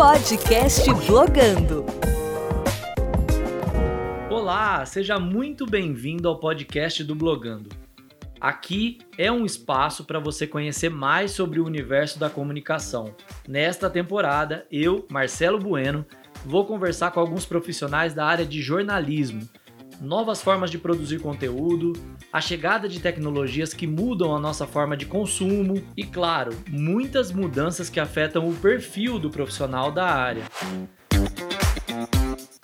[0.00, 1.84] Podcast Blogando.
[4.30, 7.68] Olá, seja muito bem-vindo ao podcast do Blogando.
[8.40, 13.14] Aqui é um espaço para você conhecer mais sobre o universo da comunicação.
[13.46, 16.06] Nesta temporada, eu, Marcelo Bueno,
[16.46, 19.46] vou conversar com alguns profissionais da área de jornalismo,
[20.00, 21.92] novas formas de produzir conteúdo,
[22.32, 27.90] a chegada de tecnologias que mudam a nossa forma de consumo e, claro, muitas mudanças
[27.90, 30.44] que afetam o perfil do profissional da área.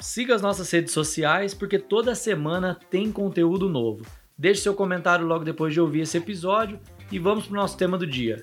[0.01, 4.07] Siga as nossas redes sociais porque toda semana tem conteúdo novo.
[4.39, 6.79] Deixe seu comentário logo depois de ouvir esse episódio
[7.11, 8.43] e vamos para o nosso tema do dia.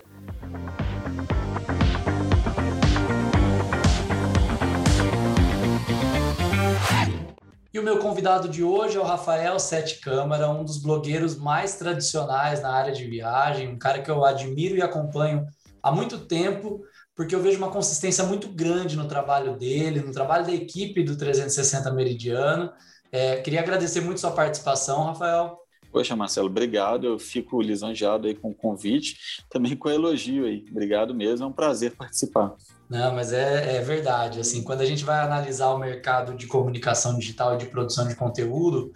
[7.73, 11.76] E o meu convidado de hoje é o Rafael Sete Câmara, um dos blogueiros mais
[11.76, 15.44] tradicionais na área de viagem, um cara que eu admiro e acompanho
[15.81, 16.84] há muito tempo,
[17.16, 21.17] porque eu vejo uma consistência muito grande no trabalho dele, no trabalho da equipe do
[21.17, 22.72] 360 Meridiano.
[23.12, 25.58] É, queria agradecer muito sua participação, Rafael.
[25.92, 27.08] Poxa, Marcelo, obrigado.
[27.08, 29.17] Eu fico lisonjeado aí com o convite,
[29.50, 30.64] também com o elogio aí.
[30.69, 32.53] Obrigado mesmo, é um prazer participar.
[32.94, 34.39] Não, mas é, é, verdade.
[34.39, 38.16] Assim, quando a gente vai analisar o mercado de comunicação digital e de produção de
[38.16, 38.94] conteúdo,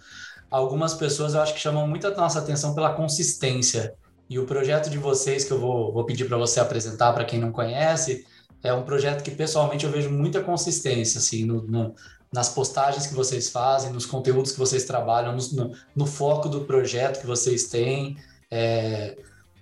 [0.48, 3.92] algumas pessoas eu acho que chamam muito a nossa atenção pela consistência.
[4.30, 7.40] E o projeto de vocês, que eu vou, vou pedir para você apresentar para quem
[7.40, 8.24] não conhece,
[8.62, 11.94] é um projeto que pessoalmente eu vejo muita consistência assim, no, no
[12.32, 17.20] nas postagens que vocês fazem, nos conteúdos que vocês trabalham, no, no, foco do projeto
[17.20, 18.18] que vocês têm,
[18.50, 19.16] é,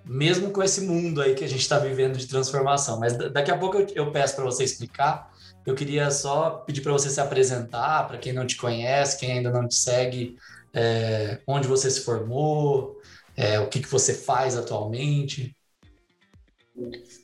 [0.09, 3.01] mesmo com esse mundo aí que a gente está vivendo de transformação.
[3.01, 5.35] Mas daqui a pouco eu, eu peço para você explicar.
[5.65, 9.51] Eu queria só pedir para você se apresentar, para quem não te conhece, quem ainda
[9.51, 10.37] não te segue,
[10.73, 13.01] é, onde você se formou,
[13.37, 15.57] é, o que, que você faz atualmente.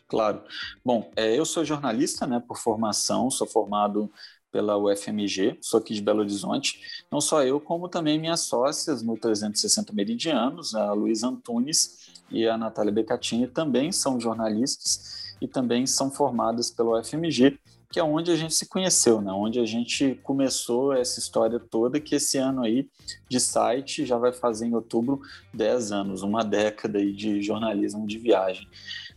[0.09, 0.43] Claro.
[0.85, 4.11] Bom, é, eu sou jornalista, né, por formação, sou formado
[4.51, 6.81] pela UFMG, sou aqui de Belo Horizonte.
[7.11, 12.57] Não só eu, como também minhas sócias no 360 Meridianos, a Luísa Antunes e a
[12.57, 17.59] Natália Becatini, também são jornalistas e também são formadas pela UFMG,
[17.91, 19.31] que é onde a gente se conheceu, né?
[19.33, 22.89] onde a gente começou essa história toda, que esse ano aí
[23.29, 25.21] de site já vai fazer em outubro
[25.53, 28.67] 10 anos, uma década aí de jornalismo de viagem.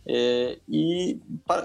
[0.08, 1.18] É, e,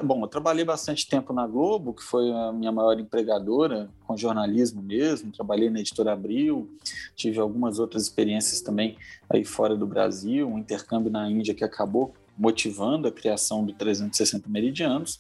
[0.04, 4.82] bom, eu trabalhei bastante tempo na Globo, que foi a minha maior empregadora, com jornalismo
[4.82, 5.32] mesmo.
[5.32, 6.68] Trabalhei na Editora Abril,
[7.16, 8.98] tive algumas outras experiências também
[9.30, 14.50] aí fora do Brasil, um intercâmbio na Índia que acabou motivando a criação do 360
[14.50, 15.20] Meridianos.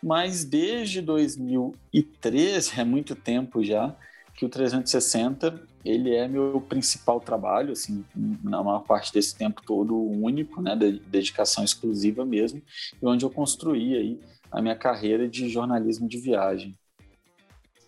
[0.00, 3.96] Mas desde 2013, é muito tempo já,
[4.36, 8.04] que o 360 ele é meu principal trabalho, assim,
[8.42, 12.62] na maior parte desse tempo todo único, né, de dedicação exclusiva mesmo,
[13.00, 16.78] e onde eu construí aí a minha carreira de jornalismo de viagem.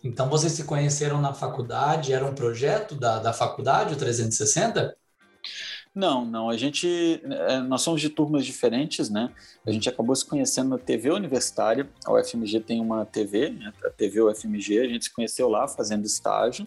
[0.04, 2.12] Então vocês se conheceram na faculdade?
[2.12, 4.96] Era um projeto da, da faculdade, o 360?
[5.96, 6.50] Não, não.
[6.50, 9.32] A gente, é, nós somos de turmas diferentes, né?
[9.66, 11.88] A gente acabou se conhecendo na TV universitária.
[12.04, 13.72] A UFMG tem uma TV, né?
[13.82, 14.80] a TV UFMG.
[14.80, 16.66] A gente se conheceu lá fazendo estágio.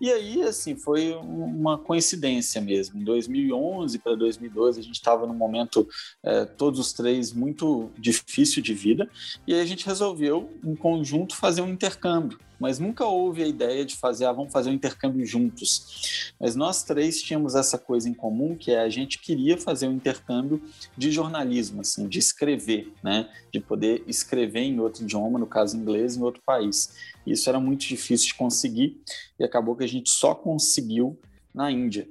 [0.00, 3.00] E aí, assim, foi uma coincidência mesmo.
[3.00, 5.88] Em 2011 para 2012, a gente estava num momento,
[6.24, 9.08] é, todos os três, muito difícil de vida.
[9.46, 13.84] E aí a gente resolveu, em conjunto, fazer um intercâmbio mas nunca houve a ideia
[13.84, 16.32] de fazer, ah, vamos fazer um intercâmbio juntos.
[16.40, 19.92] Mas nós três tínhamos essa coisa em comum, que é a gente queria fazer um
[19.92, 20.62] intercâmbio
[20.96, 23.28] de jornalismo, assim, de escrever, né?
[23.52, 26.94] De poder escrever em outro idioma, no caso inglês, em outro país.
[27.26, 29.00] Isso era muito difícil de conseguir
[29.38, 31.18] e acabou que a gente só conseguiu
[31.54, 32.08] na Índia.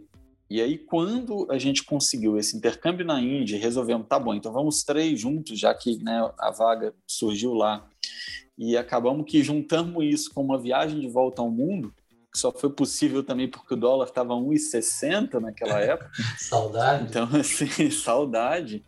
[0.49, 4.83] E aí, quando a gente conseguiu esse intercâmbio na Índia, resolvemos, tá bom, então vamos
[4.83, 7.87] três juntos, já que né, a vaga surgiu lá
[8.57, 11.93] e acabamos que juntamos isso com uma viagem de volta ao mundo,
[12.31, 16.11] que só foi possível também porque o dólar estava 1,60 naquela época.
[16.37, 17.05] saudade.
[17.09, 18.83] Então, assim, saudade.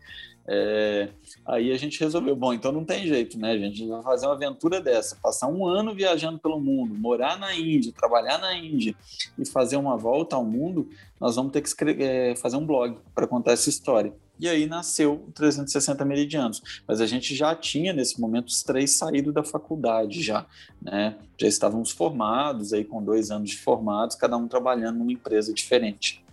[0.48, 1.08] É,
[1.44, 3.74] aí a gente resolveu, bom, então não tem jeito, né, gente?
[3.74, 7.52] A gente vai fazer uma aventura dessa, passar um ano viajando pelo mundo, morar na
[7.52, 8.94] Índia, trabalhar na Índia
[9.36, 10.88] e fazer uma volta ao mundo,
[11.20, 14.14] nós vamos ter que escrever, é, fazer um blog para contar essa história.
[14.38, 16.82] E aí nasceu o 360 Meridianos.
[16.86, 20.46] Mas a gente já tinha, nesse momento, os três saído da faculdade já,
[20.80, 21.16] né?
[21.38, 26.24] Já estávamos formados, aí com dois anos de formados, cada um trabalhando numa empresa diferente.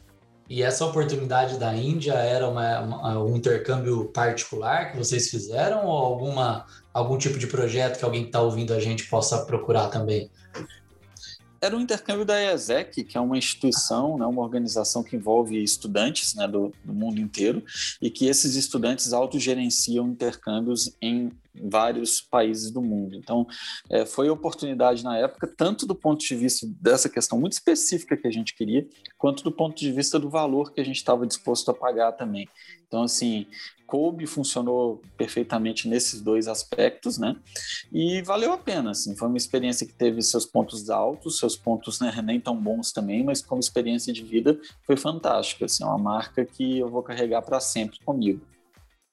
[0.49, 5.97] E essa oportunidade da Índia era uma, uma, um intercâmbio particular que vocês fizeram ou
[5.97, 10.29] alguma, algum tipo de projeto que alguém que está ouvindo a gente possa procurar também?
[11.63, 16.35] Era um intercâmbio da ESEC, que é uma instituição, né, uma organização que envolve estudantes
[16.35, 17.63] né, do, do mundo inteiro
[18.01, 23.15] e que esses estudantes autogerenciam intercâmbios em vários países do mundo.
[23.15, 23.45] Então,
[23.89, 28.27] é, foi oportunidade na época, tanto do ponto de vista dessa questão muito específica que
[28.27, 31.69] a gente queria, quanto do ponto de vista do valor que a gente estava disposto
[31.69, 32.47] a pagar também.
[32.87, 33.47] Então, assim,
[33.87, 37.35] coube, funcionou perfeitamente nesses dois aspectos, né?
[37.91, 41.99] E valeu a pena, assim, foi uma experiência que teve seus pontos altos, seus pontos
[41.99, 45.97] né, nem tão bons também, mas como experiência de vida foi fantástica, assim, é uma
[45.97, 48.41] marca que eu vou carregar para sempre comigo.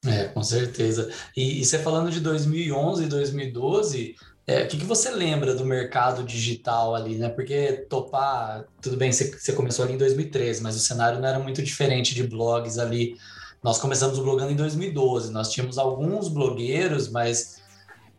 [0.06, 1.10] É, com certeza.
[1.36, 4.14] E, e, você falando de 2011 e 2012,
[4.46, 7.28] é, o que, que você lembra do mercado digital ali, né?
[7.28, 11.38] Porque topar, tudo bem, você, você começou ali em 2013, mas o cenário não era
[11.38, 13.16] muito diferente de blogs ali
[13.62, 15.30] nós começamos blogando em 2012.
[15.32, 17.62] Nós tínhamos alguns blogueiros, mas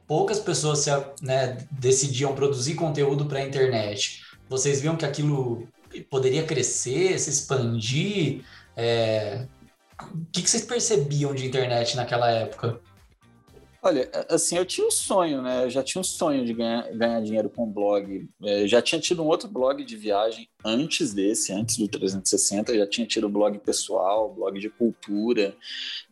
[0.08, 0.92] poucas pessoas se,
[1.22, 4.22] né, decidiam produzir conteúdo para a internet.
[4.48, 5.68] Vocês viam que aquilo
[6.10, 8.44] poderia crescer, se expandir?
[8.76, 9.48] É...
[10.14, 12.80] O que, que vocês percebiam de internet naquela época?
[13.84, 15.66] Olha, assim, eu tinha um sonho, né?
[15.66, 18.30] Eu já tinha um sonho de ganhar, ganhar dinheiro com blog.
[18.44, 22.78] É, já tinha tido um outro blog de viagem antes desse, antes do 360.
[22.78, 25.56] Já tinha tido blog pessoal, blog de cultura.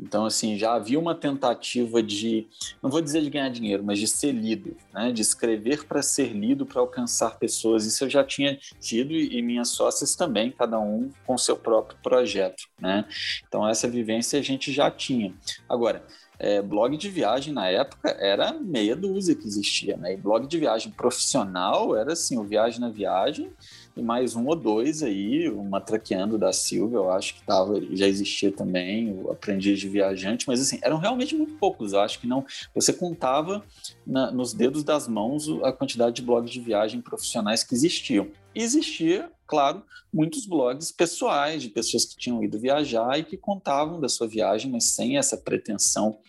[0.02, 2.48] Então, assim, já havia uma tentativa de,
[2.82, 5.12] não vou dizer de ganhar dinheiro, mas de ser lido, né?
[5.12, 7.86] De escrever para ser lido, para alcançar pessoas.
[7.86, 12.64] Isso eu já tinha tido e minhas sócias também, cada um com seu próprio projeto,
[12.82, 13.06] né?
[13.48, 15.36] Então, essa vivência a gente já tinha.
[15.70, 16.04] Agora,
[16.40, 20.14] é, blog de viagem na época era meia dúzia que existia, né?
[20.14, 23.52] E blog de viagem profissional era assim, o Viagem na Viagem
[24.00, 28.08] e mais um ou dois aí, o Matraqueando da Silva, eu acho que tava, já
[28.08, 32.28] existia também, o Aprendiz de Viajante, mas assim, eram realmente muito poucos, eu acho que
[32.28, 33.62] não, você contava
[34.08, 38.28] na, nos dedos das mãos a quantidade de blogs de viagem profissionais que existiam.
[38.56, 44.08] Existia, claro, muitos blogs pessoais de pessoas que tinham ido viajar e que contavam da
[44.08, 46.20] sua viagem, mas sem essa pretensão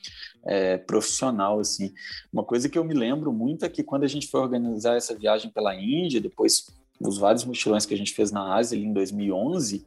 [0.43, 1.93] é, profissional assim.
[2.33, 5.15] Uma coisa que eu me lembro muito é que quando a gente foi organizar essa
[5.15, 8.93] viagem pela Índia, depois os vários mochilões que a gente fez na Ásia ali em
[8.93, 9.85] 2011,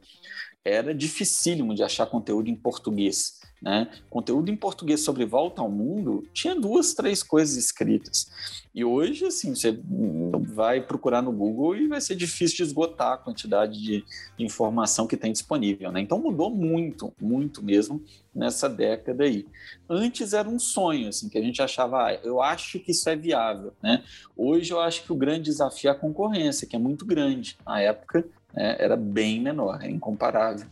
[0.64, 3.40] era dificílimo de achar conteúdo em português.
[3.64, 3.88] Né?
[4.10, 8.30] Conteúdo em português sobre volta ao mundo tinha duas, três coisas escritas.
[8.74, 9.80] E hoje, assim, você
[10.54, 14.04] vai procurar no Google e vai ser difícil de esgotar a quantidade de,
[14.38, 15.90] informação que tem disponível.
[15.90, 16.02] Né?
[16.02, 19.46] Então mudou muito, muito mesmo nessa década aí.
[19.88, 23.16] Antes era um sonho, assim, que a gente achava, ah, eu acho que isso é
[23.16, 23.72] viável.
[23.82, 24.04] Né?
[24.36, 27.56] Hoje eu acho que o grande desafio é a concorrência, que é muito grande.
[27.64, 30.66] Na época né, era bem menor, era incomparável.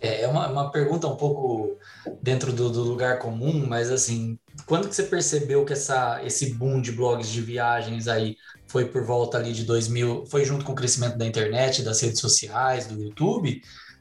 [0.00, 1.76] É, é uma, uma pergunta um pouco
[2.22, 6.80] dentro do, do, lugar comum, mas assim, quando que você percebeu que essa, esse boom
[6.80, 8.36] de blogs de viagens aí
[8.68, 12.20] foi por volta ali de 2000, foi junto com o crescimento da internet, das redes
[12.20, 13.60] sociais, do YouTube?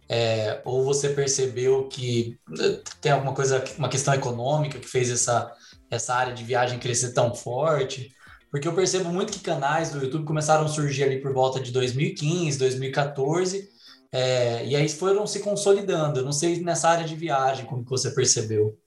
[0.10, 5.52] É, ou você percebeu que eh, tem alguma coisa, uma questão econômica que fez essa,
[5.92, 8.14] essa área de viagem crescer tão forte?
[8.50, 11.72] Porque eu percebo muito que canais do YouTube começaram a surgir ali por volta de
[11.72, 13.70] 2015, 2014,
[14.12, 16.24] é, e aí foram se consolidando.
[16.24, 18.77] Não sei nessa área de viagem como que você percebeu.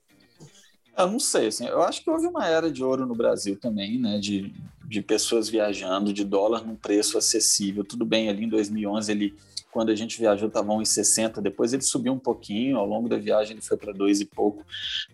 [0.97, 3.97] Eu não sei, assim, eu acho que houve uma era de ouro no Brasil também,
[3.97, 4.53] né, de,
[4.85, 7.83] de pessoas viajando, de dólar num preço acessível.
[7.83, 9.33] Tudo bem, ali em 2011 ele
[9.71, 13.53] quando a gente viajou estava 1,60, depois ele subiu um pouquinho, ao longo da viagem
[13.53, 14.65] ele foi para dois e pouco,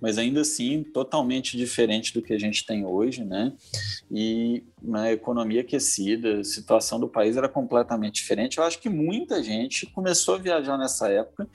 [0.01, 3.53] mas ainda assim totalmente diferente do que a gente tem hoje, né?
[4.11, 8.57] E na economia aquecida, a situação do país era completamente diferente.
[8.57, 11.47] Eu acho que muita gente começou a viajar nessa época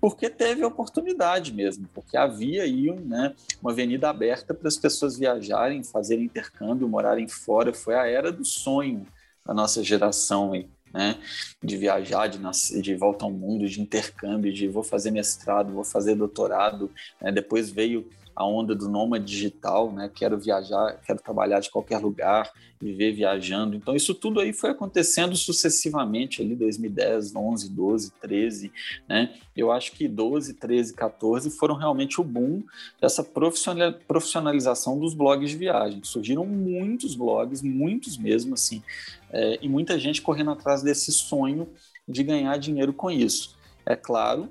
[0.00, 5.84] porque teve oportunidade mesmo, porque havia aí né, uma avenida aberta para as pessoas viajarem,
[5.84, 7.74] fazerem intercâmbio, morarem fora.
[7.74, 9.06] Foi a era do sonho
[9.44, 11.16] da nossa geração aí né?
[11.62, 15.84] De viajar, de, nascer, de volta ao mundo, de intercâmbio, de vou fazer mestrado, vou
[15.84, 16.90] fazer doutorado.
[17.20, 17.32] Né?
[17.32, 18.08] Depois veio
[18.40, 20.10] a onda do nômade digital, né?
[20.14, 23.76] Quero viajar, quero trabalhar de qualquer lugar, viver viajando.
[23.76, 28.72] Então isso tudo aí foi acontecendo sucessivamente ali 2010, 11, 12, 13,
[29.06, 29.34] né?
[29.54, 32.62] Eu acho que 12, 13, 14 foram realmente o boom
[32.98, 36.00] dessa profissionalização dos blogs de viagem.
[36.02, 38.82] Surgiram muitos blogs, muitos mesmo assim,
[39.30, 41.68] é, e muita gente correndo atrás desse sonho
[42.08, 43.54] de ganhar dinheiro com isso.
[43.84, 44.48] É claro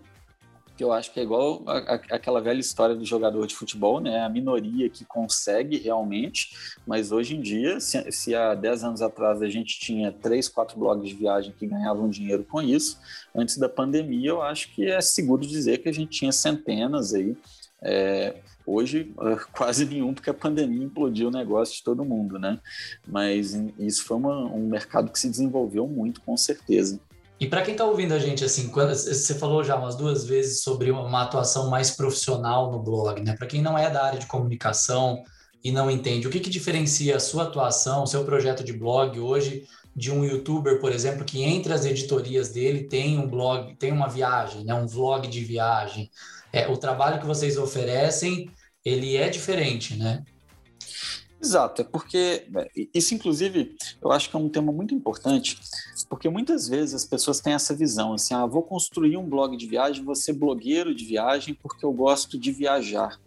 [0.79, 3.99] que eu acho que é igual a, a, aquela velha história do jogador de futebol,
[3.99, 4.21] né?
[4.21, 6.55] A minoria que consegue realmente,
[6.87, 10.79] mas hoje em dia, se, se há 10 anos atrás a gente tinha três, quatro
[10.79, 12.97] blogs de viagem que ganhavam dinheiro com isso,
[13.35, 17.35] antes da pandemia eu acho que é seguro dizer que a gente tinha centenas aí.
[17.81, 19.13] É, hoje,
[19.51, 22.57] quase nenhum, porque a pandemia implodiu o negócio de todo mundo, né?
[23.05, 27.01] Mas isso foi uma, um mercado que se desenvolveu muito, com certeza.
[27.39, 30.61] E para quem está ouvindo a gente, assim, quando, você falou já umas duas vezes
[30.61, 33.35] sobre uma atuação mais profissional no blog, né?
[33.35, 35.23] Para quem não é da área de comunicação,
[35.63, 36.27] e não entende.
[36.27, 40.23] O que, que diferencia a sua atuação, o seu projeto de blog hoje de um
[40.23, 44.73] youtuber, por exemplo, que entre as editorias dele tem um blog, tem uma viagem, né,
[44.73, 46.09] um vlog de viagem.
[46.53, 48.49] É, o trabalho que vocês oferecem,
[48.85, 50.23] ele é diferente, né?
[51.41, 52.47] Exato, é porque
[52.93, 55.57] isso, inclusive, eu acho que é um tema muito importante,
[56.09, 59.67] porque muitas vezes as pessoas têm essa visão, assim, ah, vou construir um blog de
[59.67, 63.19] viagem, vou ser blogueiro de viagem porque eu gosto de viajar.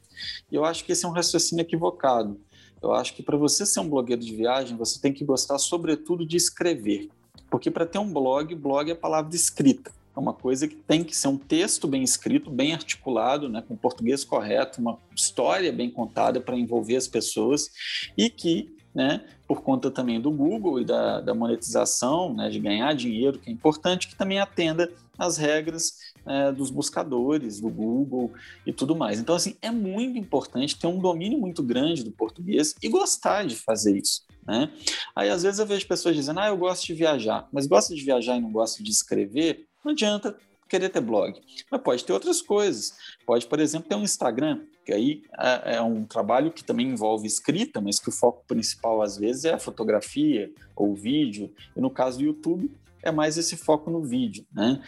[0.51, 2.39] E eu acho que esse é um raciocínio equivocado.
[2.83, 6.27] Eu acho que para você ser um blogueiro de viagem, você tem que gostar, sobretudo,
[6.27, 7.09] de escrever.
[7.49, 9.93] Porque para ter um blog, blog é a palavra escrita.
[10.15, 13.75] É uma coisa que tem que ser um texto bem escrito, bem articulado, né, com
[13.75, 17.71] português correto, uma história bem contada para envolver as pessoas
[18.17, 22.95] e que, né, por conta também do Google e da, da monetização, né, de ganhar
[22.95, 25.95] dinheiro, que é importante, que também atenda às regras
[26.25, 28.33] né, dos buscadores, do Google
[28.67, 29.19] e tudo mais.
[29.19, 33.57] Então, assim, é muito importante ter um domínio muito grande do português e gostar de
[33.57, 34.23] fazer isso.
[34.47, 34.71] Né?
[35.15, 38.03] Aí, às vezes, eu vejo pessoas dizendo, ah, eu gosto de viajar, mas gosta de
[38.03, 40.37] viajar e não gosta de escrever, não adianta
[40.73, 41.39] querer ter blog.
[41.71, 42.95] Mas pode ter outras coisas.
[43.27, 47.27] Pode, por exemplo, ter um Instagram, que aí é, é um trabalho que também envolve
[47.27, 51.53] escrita, mas que o foco principal às vezes é a fotografia ou vídeo.
[51.77, 52.71] E no caso do YouTube,
[53.03, 54.81] é mais esse foco no vídeo, né?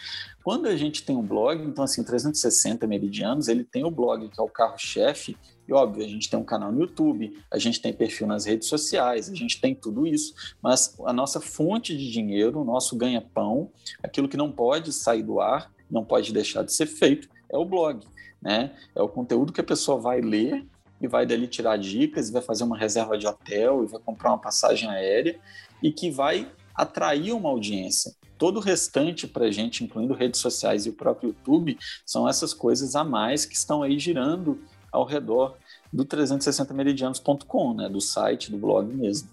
[0.43, 4.41] Quando a gente tem um blog, então assim, 360 meridianos, ele tem o blog que
[4.41, 5.37] é o carro-chefe,
[5.67, 8.69] e óbvio, a gente tem um canal no YouTube, a gente tem perfil nas redes
[8.69, 13.71] sociais, a gente tem tudo isso, mas a nossa fonte de dinheiro, o nosso ganha-pão,
[14.03, 17.65] aquilo que não pode sair do ar, não pode deixar de ser feito, é o
[17.65, 18.07] blog,
[18.41, 18.73] né?
[18.95, 20.67] É o conteúdo que a pessoa vai ler
[21.01, 24.31] e vai dali tirar dicas, e vai fazer uma reserva de hotel, e vai comprar
[24.31, 25.39] uma passagem aérea,
[25.83, 28.13] e que vai atrair uma audiência.
[28.39, 32.53] Todo o restante para a gente, incluindo redes sociais e o próprio YouTube, são essas
[32.53, 34.61] coisas a mais que estão aí girando
[34.91, 35.57] ao redor
[35.93, 39.29] do 360meridianos.com, né, do site, do blog mesmo.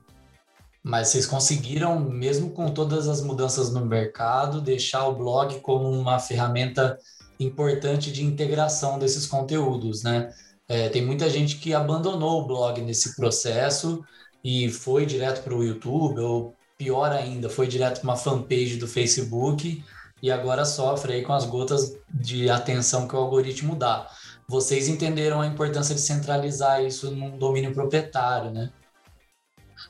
[0.83, 6.19] Mas vocês conseguiram, mesmo com todas as mudanças no mercado, deixar o blog como uma
[6.19, 6.97] ferramenta
[7.39, 10.31] importante de integração desses conteúdos, né?
[10.67, 14.03] É, tem muita gente que abandonou o blog nesse processo
[14.43, 18.87] e foi direto para o YouTube, ou pior ainda, foi direto para uma fanpage do
[18.87, 19.83] Facebook
[20.21, 24.07] e agora sofre aí com as gotas de atenção que o algoritmo dá
[24.51, 28.69] vocês entenderam a importância de centralizar isso num domínio proprietário, né?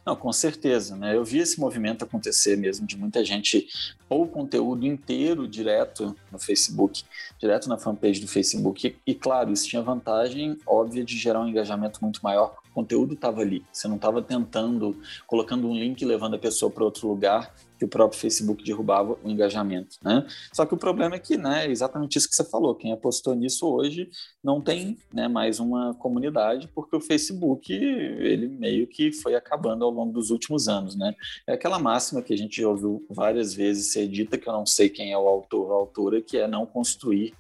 [0.05, 1.15] Não, com certeza, né?
[1.15, 3.67] Eu vi esse movimento acontecer mesmo, de muita gente
[4.09, 7.03] pôr o conteúdo inteiro direto no Facebook,
[7.39, 8.87] direto na fanpage do Facebook.
[8.87, 13.13] E, e claro, isso tinha vantagem óbvia de gerar um engajamento muito maior, o conteúdo
[13.13, 13.63] estava ali.
[13.71, 17.87] Você não estava tentando, colocando um link levando a pessoa para outro lugar que o
[17.87, 20.23] próprio Facebook derrubava o engajamento, né?
[20.53, 23.33] Só que o problema é que, né, é exatamente isso que você falou, quem apostou
[23.33, 24.07] nisso hoje
[24.43, 29.89] não tem, né, mais uma comunidade, porque o Facebook, ele meio que foi acabando ao
[29.89, 31.15] longo dos últimos anos, né?
[31.47, 34.87] É aquela máxima que a gente ouviu várias vezes ser dita, que eu não sei
[34.87, 37.33] quem é o autor ou autora, que é não construir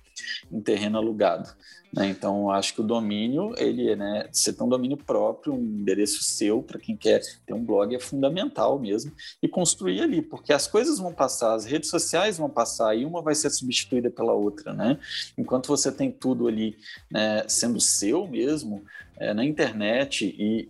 [0.51, 1.49] em terreno alugado.
[1.93, 2.07] Né?
[2.07, 6.63] Então, acho que o domínio, ele, né, você tem um domínio próprio, um endereço seu,
[6.63, 10.99] para quem quer ter um blog, é fundamental mesmo, e construir ali, porque as coisas
[10.99, 14.97] vão passar, as redes sociais vão passar, e uma vai ser substituída pela outra, né?
[15.37, 16.77] Enquanto você tem tudo ali
[17.09, 18.83] né, sendo seu mesmo,
[19.21, 20.67] é, na internet e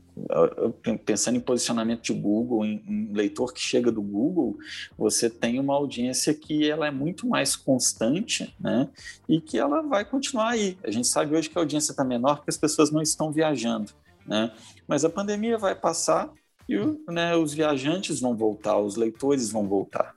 [1.05, 4.57] pensando em posicionamento de Google, em, leitor que chega do Google,
[4.97, 8.89] você tem uma audiência que ela é muito mais constante, né?
[9.27, 10.77] E que ela vai continuar aí.
[10.83, 13.93] A gente sabe hoje que a audiência está menor porque as pessoas não estão viajando,
[14.27, 14.51] né?
[14.85, 16.29] Mas a pandemia vai passar
[16.67, 16.75] e
[17.09, 20.13] né, os viajantes vão voltar, os leitores vão voltar.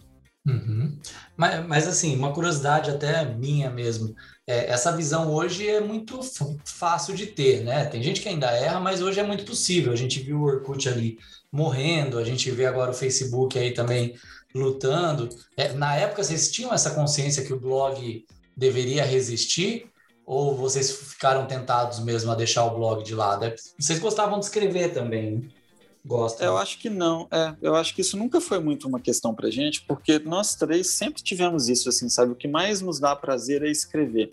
[0.47, 0.99] Uhum.
[1.37, 4.15] Mas, mas, assim, uma curiosidade até minha mesmo,
[4.47, 6.21] é, essa visão hoje é muito
[6.65, 7.87] fácil de ter, né?
[7.87, 9.93] Tem gente que ainda erra, mas hoje é muito possível.
[9.93, 11.19] A gente viu o Orkut ali
[11.51, 14.15] morrendo, a gente vê agora o Facebook aí também
[14.55, 15.31] lutando.
[15.57, 18.25] É, na época, vocês tinham essa consciência que o blog
[18.57, 19.91] deveria resistir?
[20.27, 23.47] Ou vocês ficaram tentados mesmo a deixar o blog de lado?
[23.47, 25.49] É, vocês gostavam de escrever também, né?
[26.07, 26.45] Gosta.
[26.45, 27.27] Eu acho que não.
[27.31, 30.91] É, eu acho que isso nunca foi muito uma questão para gente, porque nós três
[30.91, 32.33] sempre tivemos isso, assim, sabe?
[32.33, 34.33] O que mais nos dá prazer é escrever.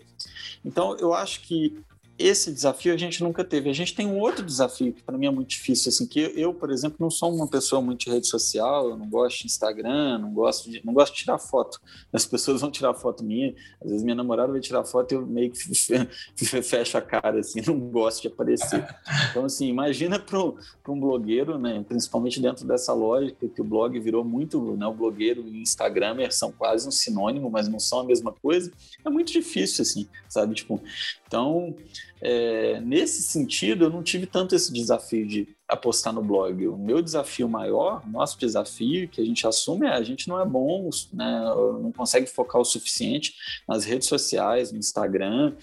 [0.62, 1.82] Então, eu acho que
[2.18, 3.70] esse desafio a gente nunca teve.
[3.70, 6.52] A gente tem um outro desafio que para mim é muito difícil, assim, que eu,
[6.52, 10.18] por exemplo, não sou uma pessoa muito de rede social, eu não gosto de Instagram,
[10.18, 11.80] não gosto de, não gosto de tirar foto.
[12.12, 15.26] As pessoas vão tirar foto minha, às vezes minha namorada vai tirar foto e eu
[15.26, 15.58] meio que
[16.62, 18.86] fecho a cara, assim, não gosto de aparecer.
[19.30, 24.24] Então, assim, imagina para um blogueiro, né, principalmente dentro dessa lógica que o blog virou
[24.24, 28.04] muito, né, o blogueiro e o Instagramer são quase um sinônimo, mas não são a
[28.04, 28.70] mesma coisa,
[29.04, 30.54] é muito difícil, assim, sabe?
[30.54, 30.80] Tipo,
[31.26, 31.74] então,
[32.20, 36.68] é, nesse sentido, eu não tive tanto esse desafio de apostar no blog.
[36.68, 40.46] O meu desafio maior, nosso desafio que a gente assume é a gente não é
[40.46, 41.40] bom, né,
[41.82, 43.34] não consegue focar o suficiente
[43.66, 45.54] nas redes sociais, no Instagram,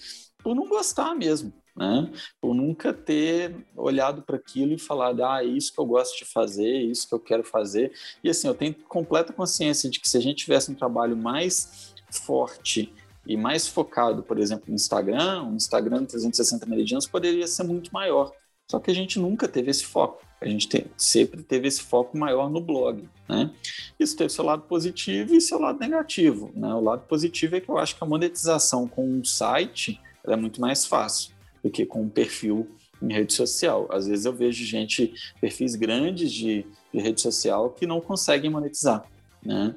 [0.42, 1.52] por não gostar mesmo.
[1.74, 2.10] Né?
[2.40, 6.26] Por nunca ter olhado para aquilo e falado, ah, é isso que eu gosto de
[6.26, 7.92] fazer, é isso que eu quero fazer.
[8.22, 11.94] E assim, eu tenho completa consciência de que se a gente tivesse um trabalho mais
[12.10, 12.92] forte
[13.26, 18.32] e mais focado, por exemplo, no Instagram, o Instagram 360 meridianos poderia ser muito maior.
[18.70, 20.22] Só que a gente nunca teve esse foco.
[20.40, 23.50] A gente tem, sempre teve esse foco maior no blog, né?
[23.98, 26.72] Isso teve seu lado positivo e seu lado negativo, né?
[26.72, 30.60] O lado positivo é que eu acho que a monetização com um site é muito
[30.60, 32.68] mais fácil do que com um perfil
[33.02, 33.88] em rede social.
[33.90, 39.04] Às vezes eu vejo gente, perfis grandes de, de rede social que não conseguem monetizar,
[39.44, 39.74] né?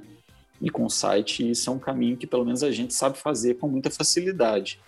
[0.61, 3.55] E com o site isso é um caminho que pelo menos a gente sabe fazer
[3.55, 4.79] com muita facilidade.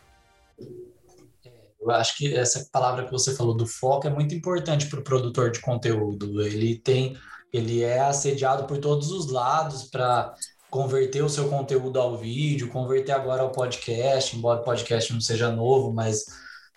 [1.45, 5.00] É, eu acho que essa palavra que você falou do foco é muito importante para
[5.00, 6.41] o produtor de conteúdo.
[6.41, 7.17] Ele tem,
[7.51, 10.34] ele é assediado por todos os lados para
[10.69, 15.51] converter o seu conteúdo ao vídeo, converter agora ao podcast, embora o podcast não seja
[15.51, 16.25] novo, mas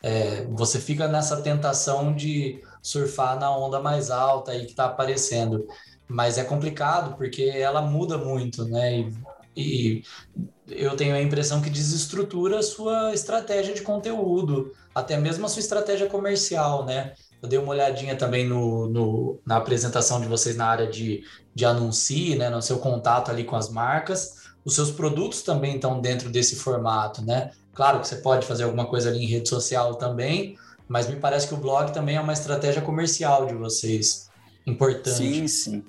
[0.03, 5.67] é, você fica nessa tentação de surfar na onda mais alta aí que está aparecendo.
[6.09, 8.99] Mas é complicado porque ela muda muito, né?
[8.99, 9.13] E,
[9.57, 10.03] e
[10.69, 15.61] eu tenho a impressão que desestrutura a sua estratégia de conteúdo, até mesmo a sua
[15.61, 17.15] estratégia comercial, né?
[17.43, 21.23] Eu dei uma olhadinha também no, no, na apresentação de vocês na área de,
[21.55, 22.51] de anuncie, né?
[22.51, 24.49] No seu contato ali com as marcas.
[24.65, 27.51] Os seus produtos também estão dentro desse formato, né?
[27.75, 30.57] Claro que você pode fazer alguma coisa ali em rede social também,
[30.89, 34.29] mas me parece que o blog também é uma estratégia comercial de vocês.
[34.67, 35.17] Importante.
[35.17, 35.85] Sim, sim.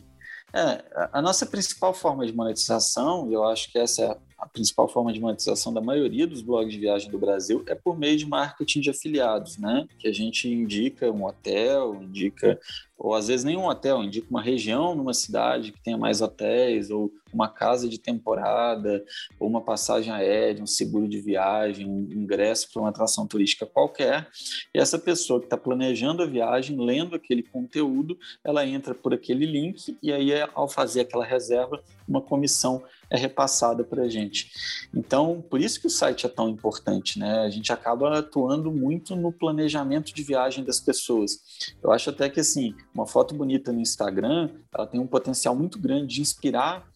[0.54, 4.88] É, a nossa principal forma de monetização, e eu acho que essa é a principal
[4.88, 8.26] forma de monetização da maioria dos blogs de viagem do Brasil, é por meio de
[8.26, 9.88] marketing de afiliados, né?
[9.98, 12.60] Que a gente indica um hotel, indica
[13.00, 17.10] ou às vezes nenhum hotel, indica uma região numa cidade que tenha mais hotéis, ou
[17.32, 19.04] uma casa de temporada,
[19.40, 24.28] ou uma passagem aérea, um seguro de viagem, um ingresso para uma atração turística qualquer.
[24.76, 29.46] E essa pessoa que está planejando a viagem, lendo aquele conteúdo, ela entra por aquele
[29.46, 34.52] link e aí, ao fazer aquela reserva, uma comissão é repassada para a gente.
[34.94, 37.40] Então, por isso que o site é tão importante, né?
[37.40, 41.40] A gente acaba atuando muito no planejamento de viagem das pessoas.
[41.82, 45.80] Eu acho até que, assim, uma foto bonita no Instagram, ela tem um potencial muito
[45.80, 46.88] grande de inspirar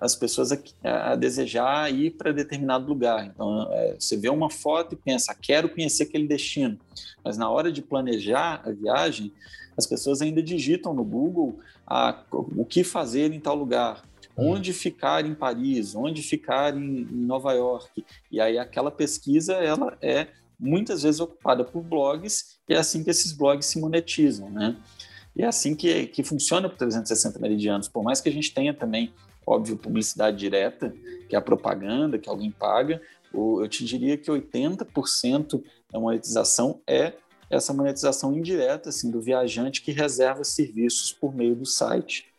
[0.00, 3.26] as pessoas a, a desejar ir para determinado lugar.
[3.26, 6.78] Então, é, você vê uma foto e pensa, quero conhecer aquele destino.
[7.24, 9.32] Mas na hora de planejar a viagem,
[9.76, 14.02] as pessoas ainda digitam no Google a, o que fazer em tal lugar.
[14.36, 18.04] Onde ficar em Paris, onde ficar em, em Nova York.
[18.30, 23.10] E aí aquela pesquisa, ela é muitas vezes ocupada por blogs, e é assim que
[23.10, 24.76] esses blogs se monetizam, né?
[25.34, 27.88] E é assim que, que funciona por 360 meridianos.
[27.88, 29.12] Por mais que a gente tenha também,
[29.46, 30.94] óbvio, publicidade direta,
[31.28, 33.00] que é a propaganda, que alguém paga,
[33.32, 37.14] eu te diria que 80% da monetização é
[37.50, 42.31] essa monetização indireta assim, do viajante que reserva serviços por meio do site.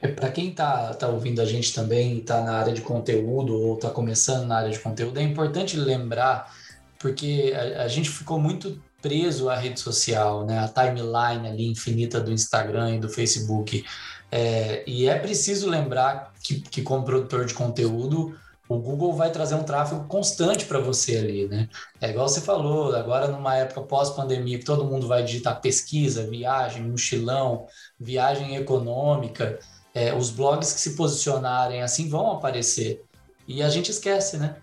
[0.00, 3.74] É, Para quem está tá ouvindo a gente também, está na área de conteúdo ou
[3.74, 6.54] está começando na área de conteúdo, é importante lembrar,
[6.98, 10.58] porque a, a gente ficou muito preso à rede social, né?
[10.58, 13.84] A timeline ali infinita do Instagram e do Facebook.
[14.30, 18.36] É, e é preciso lembrar que, que, como produtor de conteúdo,
[18.68, 21.68] o Google vai trazer um tráfego constante para você ali, né?
[22.00, 26.82] É igual você falou, agora numa época pós-pandemia que todo mundo vai digitar pesquisa, viagem,
[26.82, 27.66] mochilão,
[27.98, 29.58] viagem econômica,
[29.98, 33.04] é, os blogs que se posicionarem assim vão aparecer.
[33.46, 34.56] E a gente esquece, né?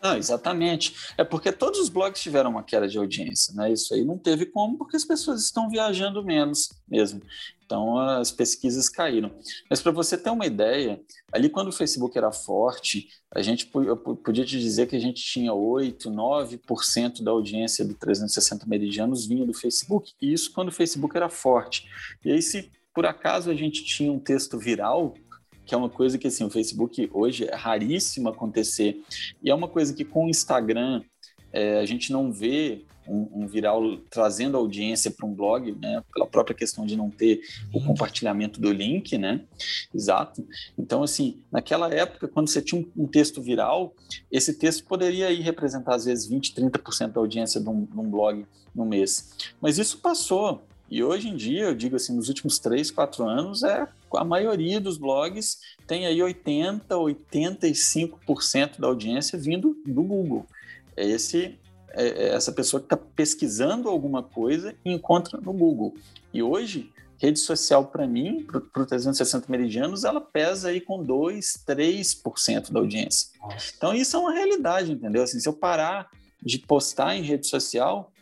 [0.00, 0.94] Não, exatamente.
[1.16, 3.72] É porque todos os blogs tiveram uma queda de audiência, né?
[3.72, 7.20] Isso aí não teve como, porque as pessoas estão viajando menos mesmo.
[7.64, 9.30] Então as pesquisas caíram.
[9.68, 11.00] Mas para você ter uma ideia,
[11.32, 15.20] ali quando o Facebook era forte, a gente eu podia te dizer que a gente
[15.20, 20.14] tinha 8, 9% da audiência do 360 meridianos vinha do Facebook.
[20.22, 21.86] E isso quando o Facebook era forte.
[22.24, 25.14] E aí se por acaso a gente tinha um texto viral,
[25.64, 29.02] que é uma coisa que assim, o Facebook hoje é raríssimo acontecer.
[29.42, 31.02] E é uma coisa que com o Instagram
[31.52, 36.02] é, a gente não vê um, um viral trazendo audiência para um blog, né?
[36.12, 37.40] Pela própria questão de não ter
[37.72, 39.40] o compartilhamento do link, né?
[39.94, 40.46] Exato.
[40.76, 43.94] Então, assim, naquela época, quando você tinha um, um texto viral,
[44.30, 48.10] esse texto poderia ir representar, às vezes, 20, 30% da audiência de um, de um
[48.10, 49.34] blog no mês.
[49.60, 50.62] Mas isso passou.
[50.90, 54.80] E hoje em dia, eu digo assim, nos últimos três, quatro anos, é a maioria
[54.80, 60.46] dos blogs tem aí 80, 85% da audiência vindo do Google.
[60.96, 61.58] Esse
[61.90, 65.94] é, é essa pessoa que está pesquisando alguma coisa e encontra no Google.
[66.32, 71.64] E hoje, rede social, para mim, para o 360 meridianos, ela pesa aí com 2,
[71.66, 73.30] 3% da audiência.
[73.76, 75.22] Então, isso é uma realidade, entendeu?
[75.22, 76.08] Assim, se eu parar
[76.42, 78.12] de postar em rede social,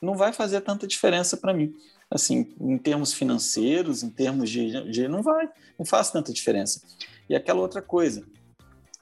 [0.00, 1.74] não vai fazer tanta diferença para mim.
[2.10, 5.08] Assim, em termos financeiros, em termos de, de.
[5.08, 6.82] Não vai, não faz tanta diferença.
[7.28, 8.24] E aquela outra coisa,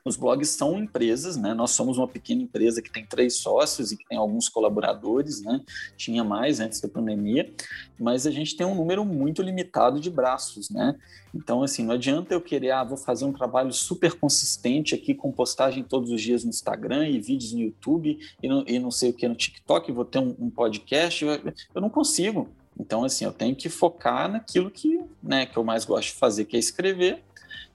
[0.07, 1.55] os blogs são empresas, né?
[1.55, 5.63] Nós somos uma pequena empresa que tem três sócios e que tem alguns colaboradores, né?
[5.97, 7.51] Tinha mais antes da pandemia,
[7.99, 10.95] mas a gente tem um número muito limitado de braços, né?
[11.35, 15.33] Então, assim, não adianta eu querer, ah, vou fazer um trabalho super consistente aqui com
[15.33, 19.09] postagem todos os dias no Instagram e vídeos no YouTube e não, e não sei
[19.09, 21.25] o que no TikTok, vou ter um, um podcast.
[21.25, 22.51] Eu não consigo.
[22.79, 26.45] Então, assim, eu tenho que focar naquilo que, né, que eu mais gosto de fazer,
[26.45, 27.23] que é escrever,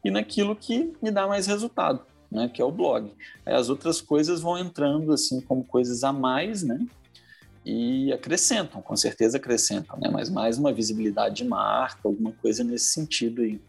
[0.04, 3.12] e naquilo que me dá mais resultado né, que é o blog.
[3.46, 6.80] Aí as outras coisas vão entrando assim como coisas a mais, né?
[7.66, 10.10] E acrescentam, com certeza acrescentam, né?
[10.12, 13.60] Mas mais uma visibilidade de marca, alguma coisa nesse sentido aí.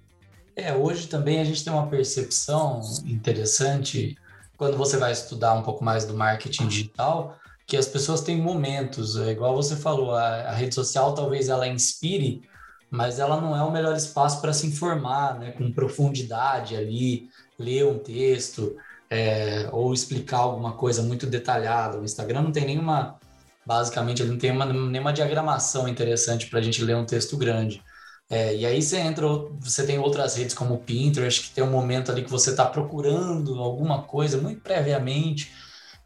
[0.54, 4.16] É, hoje também a gente tem uma percepção interessante
[4.56, 7.38] quando você vai estudar um pouco mais do marketing digital,
[7.70, 11.68] que as pessoas têm momentos, é igual você falou, a, a rede social talvez ela
[11.68, 12.42] inspire,
[12.90, 17.86] mas ela não é o melhor espaço para se informar, né, com profundidade ali, ler
[17.86, 18.76] um texto
[19.08, 22.00] é, ou explicar alguma coisa muito detalhada.
[22.00, 23.20] O Instagram não tem nenhuma,
[23.64, 27.80] basicamente, ele não tem uma, nenhuma diagramação interessante para a gente ler um texto grande.
[28.28, 29.28] É, e aí você entra,
[29.60, 32.66] você tem outras redes como o Pinterest, que tem um momento ali que você está
[32.66, 35.52] procurando alguma coisa muito previamente.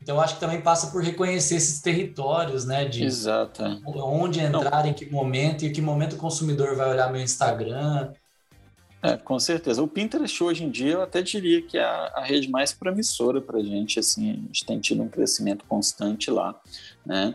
[0.03, 2.85] Então, acho que também passa por reconhecer esses territórios, né?
[2.85, 3.65] De Exato.
[3.65, 3.81] É.
[3.87, 4.91] onde entrar, Não.
[4.91, 8.13] em que momento, e em que momento o consumidor vai olhar meu Instagram.
[9.03, 9.83] É, com certeza.
[9.83, 13.39] O Pinterest hoje em dia eu até diria que é a, a rede mais promissora
[13.39, 13.99] para a gente.
[13.99, 16.59] Assim, a gente tem tido um crescimento constante lá.
[17.05, 17.35] Né?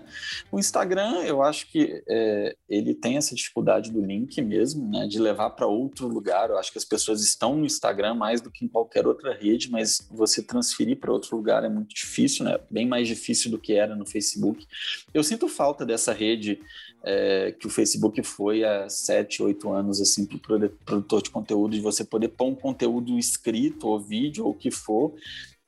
[0.52, 5.08] O Instagram, eu acho que é, ele tem essa dificuldade do link mesmo, né?
[5.08, 6.50] de levar para outro lugar.
[6.50, 9.70] Eu acho que as pessoas estão no Instagram mais do que em qualquer outra rede,
[9.70, 12.60] mas você transferir para outro lugar é muito difícil, né?
[12.70, 14.66] bem mais difícil do que era no Facebook.
[15.14, 16.60] Eu sinto falta dessa rede
[17.04, 21.76] é, que o Facebook foi há sete, oito anos assim para o produtor de conteúdo,
[21.76, 25.14] de você poder pôr um conteúdo escrito ou vídeo ou o que for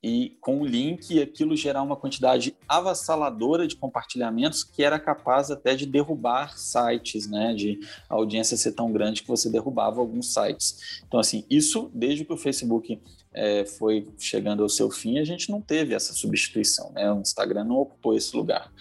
[0.03, 5.75] e com o link aquilo gerar uma quantidade avassaladora de compartilhamentos que era capaz até
[5.75, 11.01] de derrubar sites, né, de audiência ser tão grande que você derrubava alguns sites.
[11.07, 12.99] Então assim, isso desde que o Facebook
[13.33, 17.11] é, foi chegando ao seu fim, a gente não teve essa substituição, né?
[17.11, 18.71] O Instagram não ocupou esse lugar.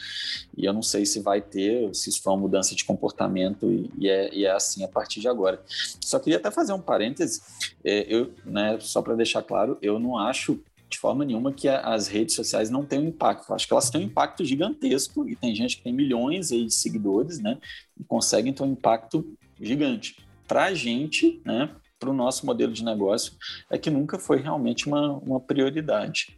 [0.56, 3.90] E eu não sei se vai ter, se isso foi uma mudança de comportamento e,
[3.98, 5.62] e, é, e é, assim a partir de agora.
[6.00, 7.40] Só queria até fazer um parêntese,
[7.84, 12.08] é, eu, né, só para deixar claro, eu não acho de forma nenhuma que as
[12.08, 13.48] redes sociais não têm um impacto.
[13.48, 16.66] Eu acho que elas têm um impacto gigantesco e tem gente que tem milhões aí
[16.66, 17.56] de seguidores, né?
[17.98, 19.24] E conseguem ter um impacto
[19.60, 20.16] gigante.
[20.48, 21.70] Para a gente, né?
[21.98, 23.34] Para o nosso modelo de negócio,
[23.70, 26.36] é que nunca foi realmente uma, uma prioridade.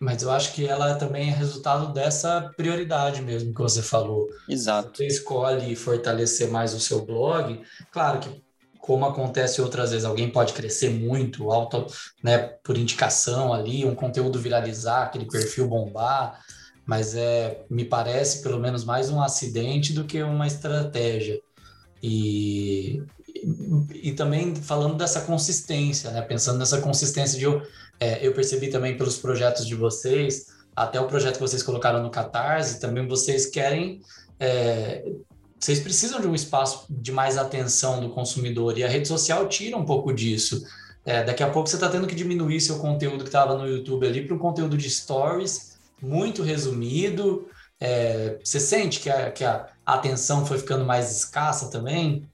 [0.00, 4.28] Mas eu acho que ela também é resultado dessa prioridade mesmo que você falou.
[4.48, 4.96] Exato.
[4.96, 7.60] Você escolhe fortalecer mais o seu blog.
[7.90, 8.42] Claro que
[8.82, 11.86] como acontece outras vezes, alguém pode crescer muito, alto,
[12.20, 16.40] né, por indicação ali, um conteúdo viralizar, aquele perfil bombar,
[16.84, 21.40] mas é, me parece pelo menos mais um acidente do que uma estratégia.
[22.02, 23.00] E,
[24.02, 27.62] e, também falando dessa consistência, né, pensando nessa consistência de eu,
[28.00, 32.10] é, eu percebi também pelos projetos de vocês, até o projeto que vocês colocaram no
[32.10, 34.00] Catarse, também vocês querem
[34.40, 35.04] é,
[35.62, 39.76] vocês precisam de um espaço de mais atenção do consumidor e a rede social tira
[39.76, 40.66] um pouco disso.
[41.04, 44.04] É, daqui a pouco você está tendo que diminuir seu conteúdo que estava no YouTube
[44.04, 47.48] ali para um conteúdo de stories muito resumido.
[47.78, 52.28] É, você sente que a, que a atenção foi ficando mais escassa também?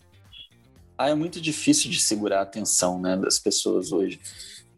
[0.96, 4.18] Ah, é muito difícil de segurar a atenção né, das pessoas hoje.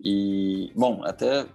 [0.03, 1.47] E, bom, até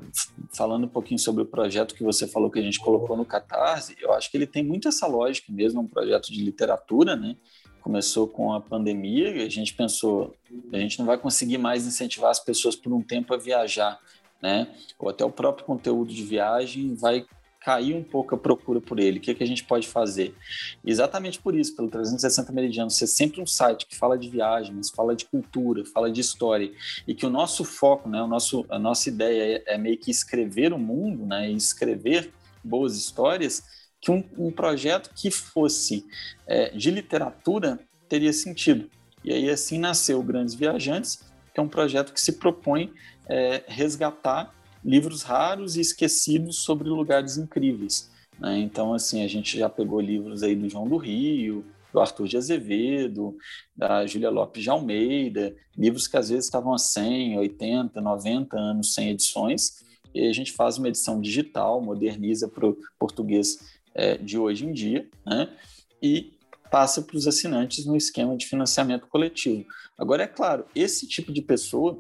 [0.54, 3.96] falando um pouquinho sobre o projeto que você falou que a gente colocou no Catarse,
[4.00, 7.36] eu acho que ele tem muito essa lógica mesmo, um projeto de literatura, né?
[7.82, 10.36] Começou com a pandemia e a gente pensou,
[10.72, 14.00] a gente não vai conseguir mais incentivar as pessoas por um tempo a viajar,
[14.42, 14.68] né?
[15.00, 17.26] Ou até o próprio conteúdo de viagem vai
[17.66, 19.18] cair um pouco a procura por ele.
[19.18, 20.36] O que, é que a gente pode fazer?
[20.86, 25.16] Exatamente por isso, pelo 360 Meridiano, ser sempre um site que fala de viagens, fala
[25.16, 26.72] de cultura, fala de história,
[27.08, 30.12] e que o nosso foco, né, o nosso, a nossa ideia é, é meio que
[30.12, 32.32] escrever o mundo, né, e escrever
[32.64, 33.64] boas histórias,
[34.00, 36.06] que um, um projeto que fosse
[36.46, 38.88] é, de literatura teria sentido.
[39.24, 42.94] E aí assim nasceu Grandes Viajantes, que é um projeto que se propõe
[43.28, 44.54] é, resgatar
[44.86, 48.12] livros raros e esquecidos sobre lugares incríveis.
[48.40, 48.60] Né?
[48.60, 52.38] Então, assim, a gente já pegou livros aí do João do Rio, do Arthur de
[52.38, 53.36] Azevedo,
[53.76, 58.94] da Júlia Lopes de Almeida, livros que às vezes estavam há 100, 80, 90 anos
[58.94, 63.60] sem edições, e a gente faz uma edição digital, moderniza para o português
[63.94, 65.50] é, de hoje em dia, né?
[66.02, 66.34] e
[66.70, 69.66] passa para os assinantes no esquema de financiamento coletivo.
[69.98, 71.98] Agora, é claro, esse tipo de pessoa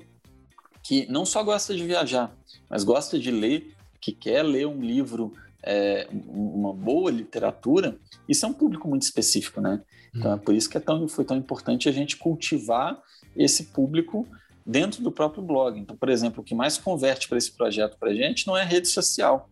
[0.85, 2.31] que não só gosta de viajar,
[2.69, 7.97] mas gosta de ler, que quer ler um livro é, uma boa literatura,
[8.29, 9.81] isso é um público muito específico, né?
[10.15, 13.01] Então é por isso que é tão, foi tão importante a gente cultivar
[13.35, 14.27] esse público
[14.63, 15.79] dentro do próprio blog.
[15.79, 18.63] Então, por exemplo, o que mais converte para esse projeto para a gente não é
[18.63, 19.49] rede social,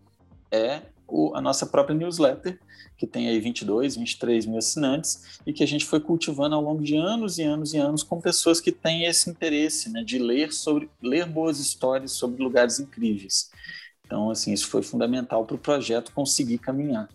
[0.52, 2.60] é o, a nossa própria newsletter,
[2.98, 6.84] que tem aí 22, 23 mil assinantes e que a gente foi cultivando ao longo
[6.84, 10.54] de anos e anos e anos com pessoas que têm esse interesse né, de ler
[10.54, 13.50] sobre ler boas histórias sobre lugares incríveis.
[14.06, 17.10] Então, assim, isso foi fundamental para o projeto conseguir caminhar.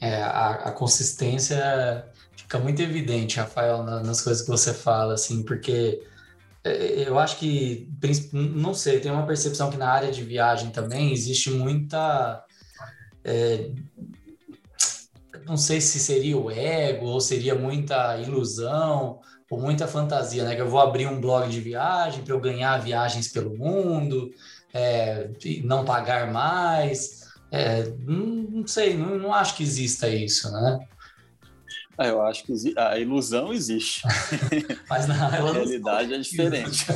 [0.00, 2.04] É, a, a, consistência
[2.36, 6.02] fica muito evidente, Rafael, nas coisas que você fala, assim, porque
[6.64, 7.88] é, eu acho que,
[8.32, 12.44] não sei, tem uma percepção que na área de viagem também existe muita.
[13.24, 13.70] É,
[15.46, 20.54] não sei se seria o ego ou seria muita ilusão ou muita fantasia, né?
[20.54, 24.32] Que eu vou abrir um blog de viagem para eu ganhar viagens pelo mundo
[24.72, 25.28] é,
[25.62, 27.22] não pagar mais.
[27.50, 30.80] É, não, não, sei, não, não, acho que exista isso, né?
[31.98, 34.02] Ah, eu acho que a ilusão existe.
[34.88, 36.86] Mas na realidade é diferente.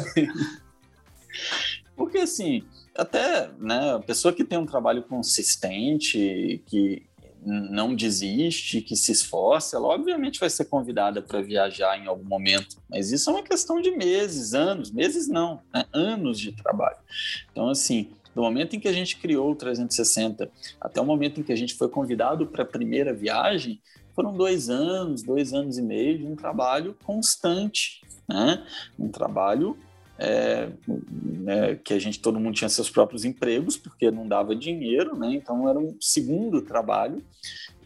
[1.94, 2.62] Porque assim,
[2.96, 7.06] até né, a pessoa que tem um trabalho consistente, que
[7.46, 12.76] não desiste, que se esforça, ela obviamente vai ser convidada para viajar em algum momento.
[12.90, 15.84] Mas isso é uma questão de meses, anos, meses não, né?
[15.92, 16.96] anos de trabalho.
[17.52, 21.44] Então, assim, do momento em que a gente criou o 360 até o momento em
[21.44, 23.80] que a gente foi convidado para a primeira viagem,
[24.12, 28.66] foram dois anos, dois anos e meio de um trabalho constante, né?
[28.98, 29.78] Um trabalho
[30.18, 35.16] é, né, que a gente todo mundo tinha seus próprios empregos porque não dava dinheiro,
[35.16, 35.34] né?
[35.34, 37.22] Então era um segundo trabalho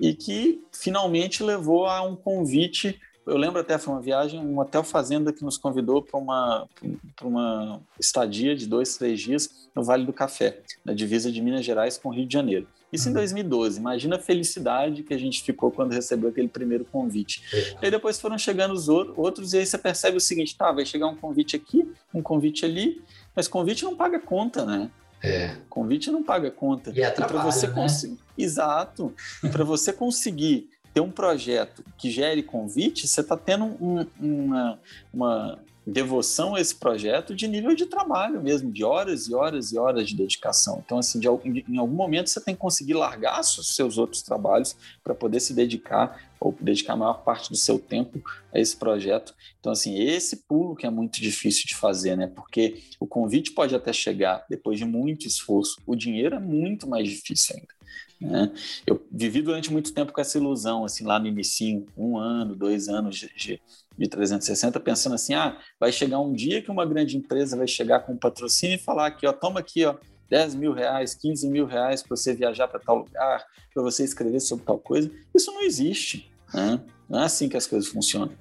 [0.00, 3.00] e que finalmente levou a um convite.
[3.26, 6.68] Eu lembro até foi uma viagem, um hotel fazenda que nos convidou para uma
[7.16, 11.64] para uma estadia de dois três dias no Vale do Café, na divisa de Minas
[11.64, 12.66] Gerais com Rio de Janeiro.
[12.92, 13.76] Isso em 2012.
[13.76, 13.80] Uhum.
[13.82, 17.42] Imagina a felicidade que a gente ficou quando recebeu aquele primeiro convite.
[17.52, 17.58] É.
[17.58, 20.84] E aí depois foram chegando os outros, e aí você percebe o seguinte: tá, vai
[20.84, 23.02] chegar um convite aqui, um convite ali,
[23.34, 24.90] mas convite não paga conta, né?
[25.22, 25.56] É.
[25.68, 26.90] Convite não paga conta.
[26.94, 28.16] E é e você né?
[28.36, 29.14] Exato.
[29.44, 34.78] E para você conseguir ter um projeto que gere convite, você está tendo um, uma,
[35.12, 39.78] uma devoção a esse projeto de nível de trabalho mesmo, de horas e horas e
[39.78, 40.82] horas de dedicação.
[40.84, 44.76] Então, assim, de, em algum momento você tem que conseguir largar os seus outros trabalhos
[45.02, 49.34] para poder se dedicar ou dedicar a maior parte do seu tempo a esse projeto.
[49.58, 52.26] Então, assim, esse pulo que é muito difícil de fazer, né?
[52.26, 57.08] Porque o convite pode até chegar depois de muito esforço, o dinheiro é muito mais
[57.08, 57.79] difícil ainda.
[58.20, 58.52] Né?
[58.86, 62.88] Eu vivi durante muito tempo com essa ilusão, assim, lá no início, um ano, dois
[62.88, 63.62] anos de, de,
[63.96, 68.00] de 360, pensando assim, ah, vai chegar um dia que uma grande empresa vai chegar
[68.00, 69.94] com um patrocínio e falar aqui, ó, toma aqui, ó,
[70.28, 74.40] 10 mil reais, 15 mil reais para você viajar para tal lugar, para você escrever
[74.40, 75.10] sobre tal coisa.
[75.34, 76.30] Isso não existe.
[76.54, 76.80] Né?
[77.08, 78.32] Não é assim que as coisas funcionam.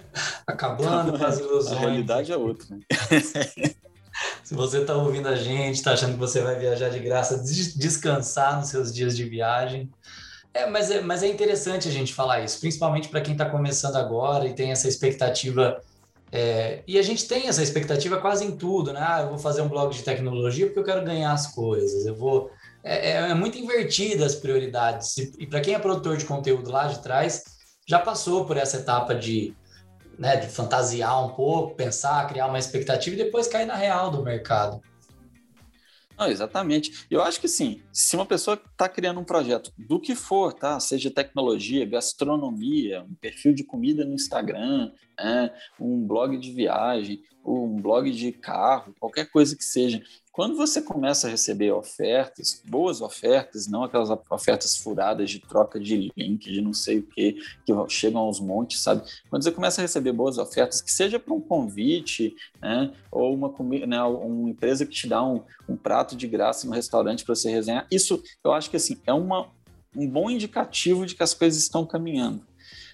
[0.46, 1.78] Acabando com as ilusões.
[1.78, 2.68] A realidade é outra.
[2.76, 2.82] Né?
[4.44, 7.38] Se você está ouvindo a gente, está achando que você vai viajar de graça,
[7.76, 9.90] descansar nos seus dias de viagem.
[10.54, 13.96] É, mas, é, mas é interessante a gente falar isso, principalmente para quem está começando
[13.96, 15.82] agora e tem essa expectativa.
[16.32, 19.00] É, e a gente tem essa expectativa quase em tudo, né?
[19.02, 22.06] Ah, eu vou fazer um blog de tecnologia porque eu quero ganhar as coisas.
[22.06, 22.52] Eu vou.
[22.84, 25.18] É, é, é muito invertida as prioridades.
[25.18, 27.44] E, e para quem é produtor de conteúdo lá de trás,
[27.88, 29.54] já passou por essa etapa de
[30.20, 34.22] né, de fantasiar um pouco, pensar, criar uma expectativa e depois cair na real do
[34.22, 34.82] mercado.
[36.18, 37.08] Não, exatamente.
[37.10, 39.74] Eu acho que sim, se uma pessoa está criando um projeto.
[39.78, 40.80] Do que for, tá?
[40.80, 47.82] Seja tecnologia, gastronomia, um perfil de comida no Instagram, é, um blog de viagem, um
[47.82, 50.02] blog de carro, qualquer coisa que seja,
[50.40, 56.14] quando você começa a receber ofertas, boas ofertas, não aquelas ofertas furadas de troca de
[56.16, 57.34] link, de não sei o que,
[57.66, 59.04] que chegam aos montes, sabe?
[59.30, 63.54] Quando você começa a receber boas ofertas, que seja para um convite, né, ou uma,
[63.86, 67.52] né, uma empresa que te dá um, um prato de graça no restaurante para você
[67.52, 69.48] resenhar, isso eu acho que assim, é uma,
[69.96, 72.46] um bom indicativo de que as coisas estão caminhando.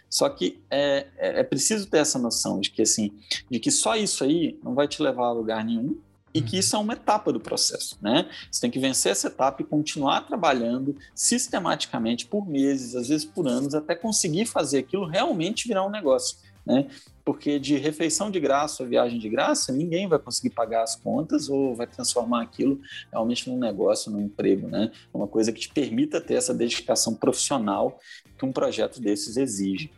[0.09, 3.11] Só que é, é, é preciso ter essa noção de que assim,
[3.49, 5.99] de que só isso aí não vai te levar a lugar nenhum,
[6.35, 8.29] e que isso é uma etapa do processo, né?
[8.51, 13.47] Você tem que vencer essa etapa e continuar trabalhando sistematicamente por meses, às vezes por
[13.47, 16.87] anos, até conseguir fazer aquilo realmente virar um negócio, né?
[17.23, 21.49] Porque de refeição de graça ou viagem de graça, ninguém vai conseguir pagar as contas
[21.49, 22.79] ou vai transformar aquilo
[23.11, 24.91] realmente num negócio, num emprego, né?
[25.13, 27.99] Uma coisa que te permita ter essa dedicação profissional
[28.37, 29.91] que um projeto desses exige.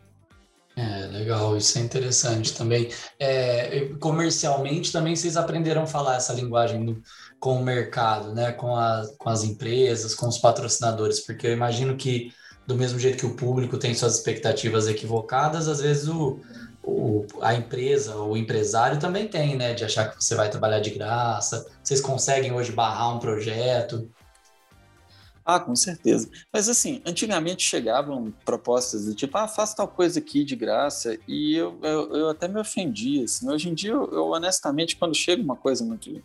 [0.76, 2.90] É, legal, isso é interessante também.
[3.20, 7.02] É, comercialmente também vocês aprenderam a falar essa linguagem
[7.40, 8.52] com o mercado, né?
[8.52, 12.32] Com, a, com as empresas, com os patrocinadores, porque eu imagino que
[12.68, 16.38] do mesmo jeito que o público tem suas expectativas equivocadas, às vezes o,
[16.84, 19.74] o, a empresa, o empresário também tem, né?
[19.74, 21.66] De achar que você vai trabalhar de graça.
[21.82, 24.12] Vocês conseguem hoje barrar um projeto?
[25.46, 26.30] Ah, com certeza.
[26.52, 31.56] Mas assim, antigamente chegavam propostas do tipo, ah, faça tal coisa aqui de graça, e
[31.56, 33.24] eu, eu, eu até me ofendia.
[33.24, 33.50] Assim.
[33.50, 36.22] Hoje em dia, eu, eu, honestamente, quando chega uma coisa muito,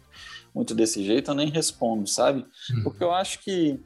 [0.52, 2.44] muito desse jeito, eu nem respondo, sabe?
[2.68, 2.82] Uhum.
[2.82, 3.78] Porque eu acho que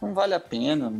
[0.00, 0.92] não vale a pena.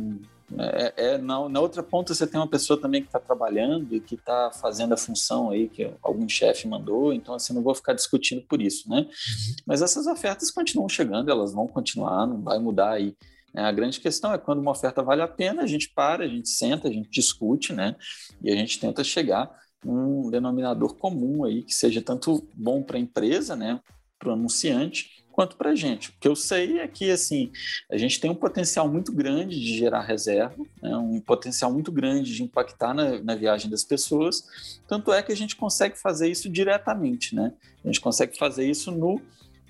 [0.57, 3.99] É, é, na, na, outra ponta você tem uma pessoa também que está trabalhando e
[3.99, 7.93] que está fazendo a função aí que algum chefe mandou, então assim, não vou ficar
[7.93, 8.99] discutindo por isso, né?
[8.99, 9.55] Uhum.
[9.65, 13.15] Mas essas ofertas continuam chegando, elas vão continuar, não vai mudar aí
[13.55, 13.63] né?
[13.63, 16.49] A grande questão é quando uma oferta vale a pena, a gente para, a gente
[16.49, 17.95] senta, a gente discute, né?
[18.43, 19.49] E a gente tenta chegar
[19.83, 23.79] num denominador comum aí que seja tanto bom para a empresa, né?
[24.19, 26.11] Para o anunciante, quanto para a gente.
[26.11, 27.51] O que eu sei é que assim
[27.91, 30.95] a gente tem um potencial muito grande de gerar reserva, né?
[30.95, 34.79] um potencial muito grande de impactar na, na, viagem das pessoas.
[34.87, 37.51] Tanto é que a gente consegue fazer isso diretamente, né?
[37.83, 39.21] A gente consegue fazer isso no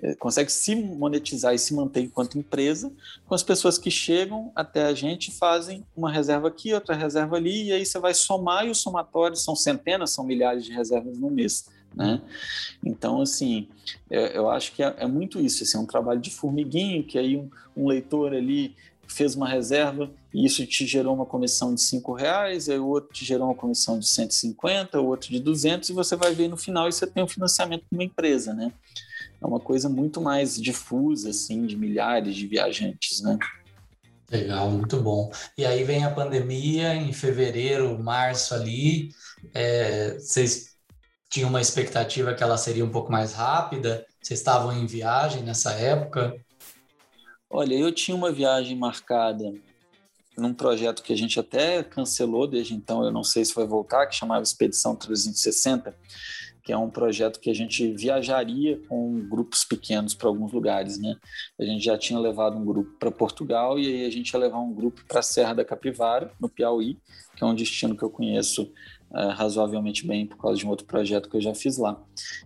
[0.03, 2.91] é, consegue se monetizar e se manter enquanto empresa
[3.25, 7.69] com as pessoas que chegam até a gente fazem uma reserva aqui, outra reserva ali,
[7.69, 11.31] e aí você vai somar e o somatório são centenas, são milhares de reservas no
[11.31, 11.65] mês.
[11.95, 12.21] Né?
[12.83, 13.67] Então, assim,
[14.09, 17.37] eu acho que é, é, muito isso, assim, é um trabalho de formiguinho, que aí
[17.37, 18.75] um, um, leitor ali
[19.07, 23.13] fez uma reserva e isso te gerou uma comissão de cinco reais, aí o outro
[23.13, 26.57] te gerou uma comissão de 150, o outro de 200, e você vai ver no
[26.57, 28.73] final e você tem um financiamento de uma empresa, né?
[29.41, 33.37] é uma coisa muito mais difusa, assim, de milhares de viajantes, né?
[34.29, 35.31] Legal, muito bom.
[35.57, 39.11] E aí vem a pandemia em fevereiro, março ali.
[39.53, 40.74] É, vocês
[41.29, 44.05] tinham uma expectativa que ela seria um pouco mais rápida?
[44.21, 46.35] Vocês estavam em viagem nessa época?
[47.49, 49.53] Olha, eu tinha uma viagem marcada
[50.37, 54.05] num projeto que a gente até cancelou desde então, eu não sei se vai voltar,
[54.07, 55.95] que chamava Expedição 360
[56.65, 61.15] que é um projeto que a gente viajaria com grupos pequenos para alguns lugares, né?
[61.59, 64.57] A gente já tinha levado um grupo para Portugal e aí a gente ia levar
[64.57, 66.97] um grupo para a Serra da Capivara, no Piauí,
[67.35, 68.73] que é um destino que eu conheço
[69.15, 71.97] é, razoavelmente bem por causa de um outro projeto que eu já fiz lá.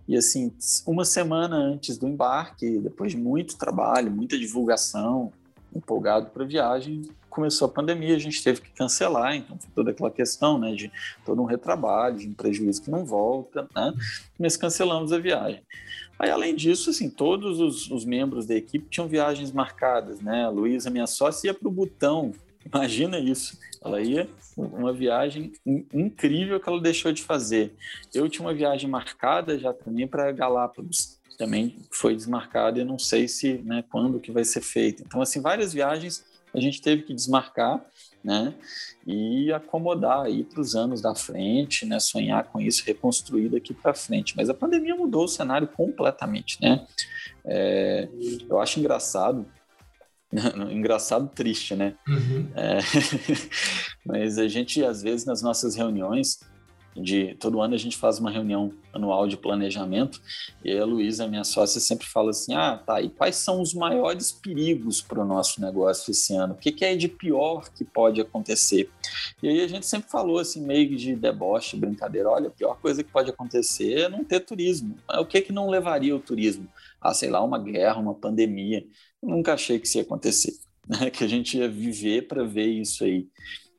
[0.06, 0.52] E assim,
[0.86, 5.32] uma semana antes do embarque, depois de muito trabalho, muita divulgação,
[5.74, 9.90] empolgado para a viagem, começou a pandemia, a gente teve que cancelar, então foi toda
[9.92, 10.90] aquela questão, né, de
[11.24, 13.92] todo um retrabalho, de um prejuízo que não volta, né,
[14.38, 15.62] mas cancelamos a viagem.
[16.18, 20.48] Aí, além disso, assim, todos os, os membros da equipe tinham viagens marcadas, né, a
[20.50, 22.32] Luísa, minha sócia, ia para o Butão,
[22.66, 25.52] imagina isso, ela ia uma viagem
[25.92, 27.74] incrível que ela deixou de fazer.
[28.12, 33.26] Eu tinha uma viagem marcada já também para Galápagos, também foi desmarcada e não sei
[33.26, 35.02] se, né, quando que vai ser feita.
[35.06, 37.84] Então, assim, várias viagens a gente teve que desmarcar,
[38.22, 38.52] né?
[39.06, 41.98] E acomodar aí para os anos da frente, né?
[41.98, 44.36] Sonhar com isso, reconstruir daqui para frente.
[44.36, 46.86] Mas a pandemia mudou o cenário completamente, né?
[47.44, 48.08] É,
[48.48, 49.46] eu acho engraçado,
[50.70, 51.94] engraçado triste, né?
[52.06, 52.48] Uhum.
[52.54, 52.78] É,
[54.06, 56.38] mas a gente às vezes nas nossas reuniões
[56.96, 60.20] de todo ano a gente faz uma reunião anual de planejamento
[60.64, 64.32] e a Luísa, minha sócia, sempre fala assim: ah, tá, e quais são os maiores
[64.32, 66.54] perigos para o nosso negócio esse ano?
[66.54, 68.90] O que, que é de pior que pode acontecer?
[69.42, 73.02] E aí a gente sempre falou assim, meio de deboche, brincadeira: olha, a pior coisa
[73.04, 74.96] que pode acontecer é não ter turismo.
[75.08, 76.68] O que, que não levaria o turismo?
[77.00, 78.84] Ah, sei lá, uma guerra, uma pandemia.
[79.22, 80.54] Eu nunca achei que isso ia acontecer,
[80.88, 81.10] né?
[81.10, 83.28] que a gente ia viver para ver isso aí.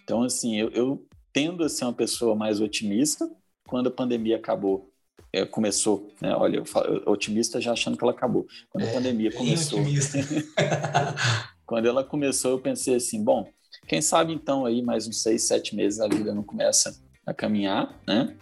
[0.04, 3.30] Então, assim, eu, eu tendo a ser uma pessoa mais otimista
[3.68, 4.90] quando a pandemia acabou.
[5.34, 6.36] É, começou, né?
[6.36, 8.46] Olha, eu falo, otimista já achando que ela acabou.
[8.70, 9.80] Quando é, a pandemia começou.
[11.66, 13.50] quando ela começou, eu pensei assim: bom,
[13.88, 17.98] quem sabe então aí mais uns seis, sete meses a vida não começa a caminhar,
[18.06, 18.36] né?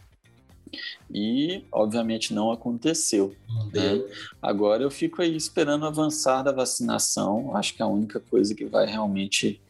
[1.09, 3.35] E, obviamente, não aconteceu.
[3.73, 4.03] Né?
[4.41, 7.55] Agora eu fico aí esperando avançar da vacinação.
[7.55, 9.61] Acho que é a única coisa que vai realmente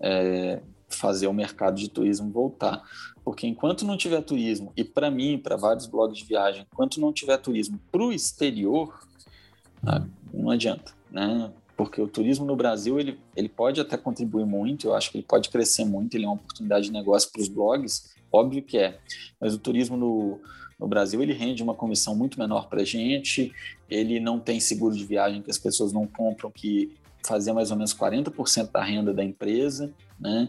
[0.00, 2.82] é, fazer o mercado de turismo voltar.
[3.24, 7.12] Porque enquanto não tiver turismo, e para mim, para vários blogs de viagem, enquanto não
[7.12, 8.98] tiver turismo para o exterior,
[10.32, 11.50] Não adianta, né?
[11.76, 15.26] Porque o turismo no Brasil ele, ele pode até contribuir muito, eu acho que ele
[15.26, 18.98] pode crescer muito, ele é uma oportunidade de negócio para os blogs, óbvio que é,
[19.40, 20.40] mas o turismo no,
[20.78, 23.52] no Brasil ele rende uma comissão muito menor para a gente,
[23.90, 27.76] ele não tem seguro de viagem que as pessoas não compram, que fazia mais ou
[27.76, 30.48] menos 40% da renda da empresa, né?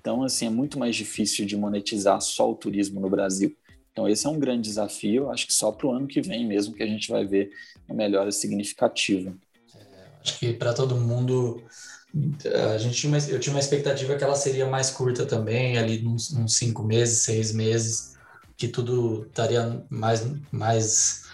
[0.00, 3.56] Então, assim, é muito mais difícil de monetizar só o turismo no Brasil.
[3.92, 5.30] Então, esse é um grande desafio.
[5.30, 7.50] Acho que só para o ano que vem mesmo que a gente vai ver
[7.88, 9.34] uma melhora significativa.
[9.74, 11.62] É, acho que para todo mundo,
[12.74, 16.06] a gente tinha uma, eu tinha uma expectativa que ela seria mais curta também, ali
[16.06, 18.16] uns, uns cinco meses, seis meses,
[18.56, 21.24] que tudo estaria mais, mais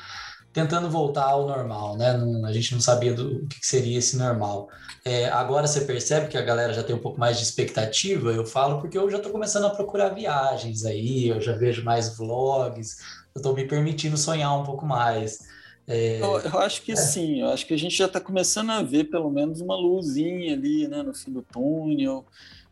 [0.52, 2.16] tentando voltar ao normal, né?
[2.16, 4.68] Não, a gente não sabia do que seria esse normal.
[5.04, 8.46] É, agora você percebe que a galera já tem um pouco mais de expectativa, eu
[8.46, 12.96] falo porque eu já estou começando a procurar viagens aí, eu já vejo mais vlogs,
[13.34, 15.38] eu estou me permitindo sonhar um pouco mais.
[15.86, 16.20] É...
[16.20, 16.96] Eu, eu, acho que é.
[16.96, 20.54] sim, eu acho que a gente já está começando a ver pelo menos uma luzinha
[20.54, 22.24] ali, né, no fim do túnel.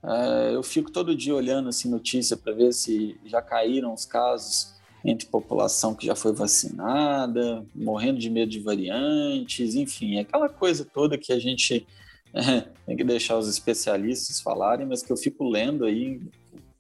[0.03, 4.75] Uh, eu fico todo dia olhando assim notícia para ver se já caíram os casos
[5.05, 11.19] entre população que já foi vacinada, morrendo de medo de variantes, enfim, aquela coisa toda
[11.19, 11.87] que a gente
[12.33, 16.21] é, tem que deixar os especialistas falarem, mas que eu fico lendo aí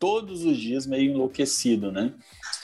[0.03, 2.13] todos os dias meio enlouquecido, né?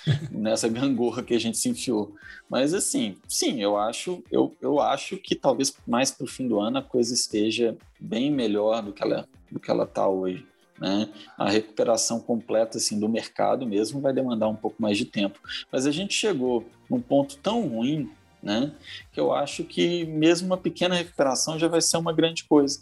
[0.29, 2.17] Nessa gangorra que a gente se enfiou.
[2.51, 6.59] Mas assim, sim, eu acho, eu, eu acho que talvez mais para o fim do
[6.59, 10.45] ano a coisa esteja bem melhor do que ela do que ela está hoje.
[10.81, 11.09] Né?
[11.37, 15.39] A recuperação completa assim, do mercado mesmo vai demandar um pouco mais de tempo.
[15.71, 18.11] Mas a gente chegou num ponto tão ruim
[18.43, 18.73] né,
[19.13, 22.81] que eu acho que mesmo uma pequena recuperação já vai ser uma grande coisa.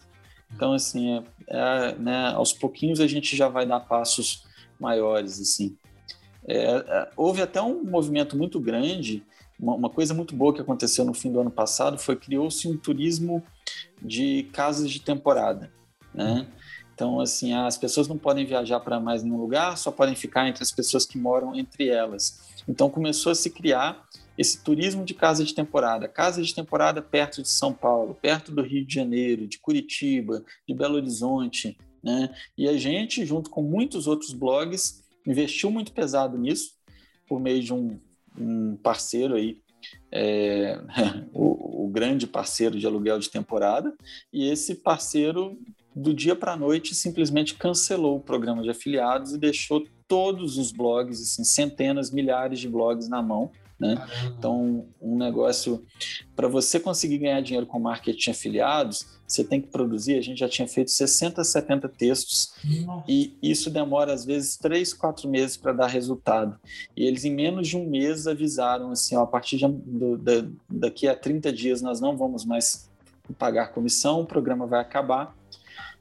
[0.55, 4.45] Então, assim, é, é, né, aos pouquinhos a gente já vai dar passos
[4.79, 5.41] maiores.
[5.41, 5.77] assim.
[6.47, 9.25] É, é houve até um movimento muito grande,
[9.59, 12.77] uma, uma coisa muito boa que aconteceu no fim do ano passado foi criou-se um
[12.77, 13.43] turismo
[14.01, 15.73] de casas de temporada.
[16.15, 16.47] Né?
[16.95, 20.63] Então, assim, as pessoas não podem viajar para mais nenhum lugar, só podem ficar entre
[20.63, 22.41] as pessoas que moram entre elas.
[22.67, 24.03] Então, começou a se criar
[24.37, 26.09] esse turismo de casa de temporada.
[26.09, 30.75] Casa de temporada perto de São Paulo, perto do Rio de Janeiro, de Curitiba, de
[30.75, 31.77] Belo Horizonte.
[32.03, 32.35] Né?
[32.57, 36.75] E a gente, junto com muitos outros blogs, investiu muito pesado nisso,
[37.29, 37.99] por meio de um,
[38.39, 39.61] um parceiro aí,
[40.13, 40.81] é,
[41.33, 43.95] o, o grande parceiro de aluguel de temporada,
[44.33, 45.59] e esse parceiro
[45.95, 50.71] do dia para a noite simplesmente cancelou o programa de afiliados e deixou todos os
[50.71, 53.51] blogs, assim, centenas, milhares de blogs na mão.
[53.79, 53.95] Né?
[54.39, 55.85] Então, um negócio
[56.35, 60.17] para você conseguir ganhar dinheiro com marketing afiliados, você tem que produzir.
[60.17, 62.55] A gente já tinha feito 60, 70 textos
[62.87, 63.05] Nossa.
[63.07, 66.59] e isso demora às vezes 3, 4 meses para dar resultado.
[66.97, 70.47] E eles, em menos de um mês, avisaram assim: ó, a partir de, do, da,
[70.69, 72.89] daqui a 30 dias nós não vamos mais
[73.39, 75.37] pagar comissão, o programa vai acabar.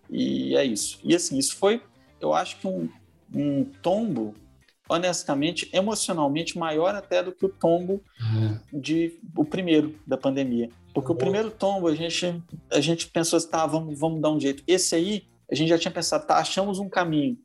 [0.10, 1.00] E é isso.
[1.04, 1.82] E assim, isso foi,
[2.22, 2.88] eu acho que um,
[3.34, 4.36] um tombo,
[4.88, 8.60] honestamente, emocionalmente maior até do que o tombo uhum.
[8.74, 10.70] de o primeiro da pandemia.
[10.94, 11.16] Porque uhum.
[11.16, 14.64] o primeiro tombo a gente a gente pensou assim, tá, vamos vamos dar um jeito.
[14.68, 17.38] Esse aí a gente já tinha pensado, tá, achamos um caminho.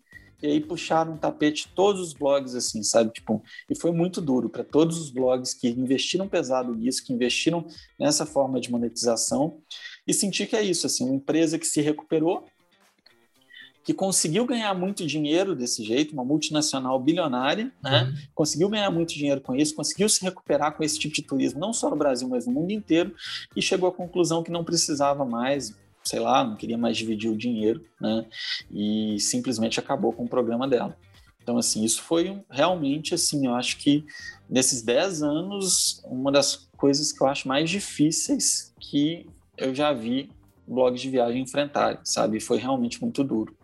[0.43, 3.13] E aí puxaram um tapete todos os blogs assim, sabe?
[3.13, 7.67] Tipo, e foi muito duro para todos os blogs que investiram pesado nisso, que investiram
[7.99, 9.59] nessa forma de monetização
[10.07, 12.47] e sentir que é isso, assim, uma empresa que se recuperou,
[13.83, 18.03] que conseguiu ganhar muito dinheiro desse jeito, uma multinacional bilionária, né?
[18.03, 18.15] Uhum.
[18.35, 21.73] Conseguiu ganhar muito dinheiro com isso, conseguiu se recuperar com esse tipo de turismo, não
[21.73, 23.15] só no Brasil, mas no mundo inteiro,
[23.57, 25.75] e chegou à conclusão que não precisava mais,
[26.05, 28.27] sei lá, não queria mais dividir o dinheiro, né?
[28.71, 30.97] E simplesmente acabou com o programa dela.
[31.43, 34.05] Então, assim, isso foi realmente, assim, eu acho que
[34.49, 39.27] nesses 10 anos, uma das coisas que eu acho mais difíceis que
[39.57, 40.31] eu já vi
[40.67, 42.41] blogs de viagem enfrentarem, sabe?
[42.41, 43.57] Foi realmente muito duro.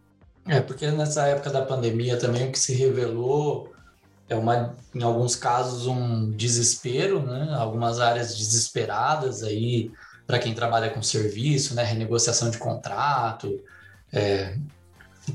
[0.46, 3.72] É, porque nessa época da pandemia também o que se revelou
[4.28, 7.54] é uma, em alguns casos, um desespero, né?
[7.56, 9.90] Algumas áreas desesperadas aí
[10.26, 11.84] para quem trabalha com serviço, né?
[11.84, 13.60] Renegociação de contrato,
[14.12, 14.56] é,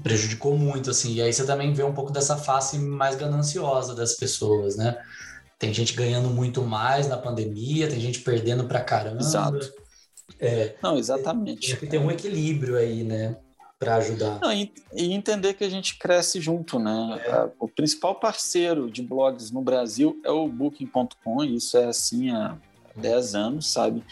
[0.03, 1.15] prejudicou muito, assim.
[1.15, 4.97] E aí você também vê um pouco dessa face mais gananciosa das pessoas, né?
[5.57, 9.21] Tem gente ganhando muito mais na pandemia, tem gente perdendo para caramba.
[9.21, 9.71] Exato.
[10.39, 11.75] É, Não, exatamente.
[11.77, 13.37] Tem, tem um equilíbrio aí, né?
[13.81, 14.39] Para ajudar.
[14.39, 17.19] Não, e, entender que a gente cresce junto, né?
[17.25, 17.49] É.
[17.59, 22.55] O principal parceiro de blogs no Brasil é o Booking.com, isso é assim há
[22.95, 24.03] 10 anos, sabe?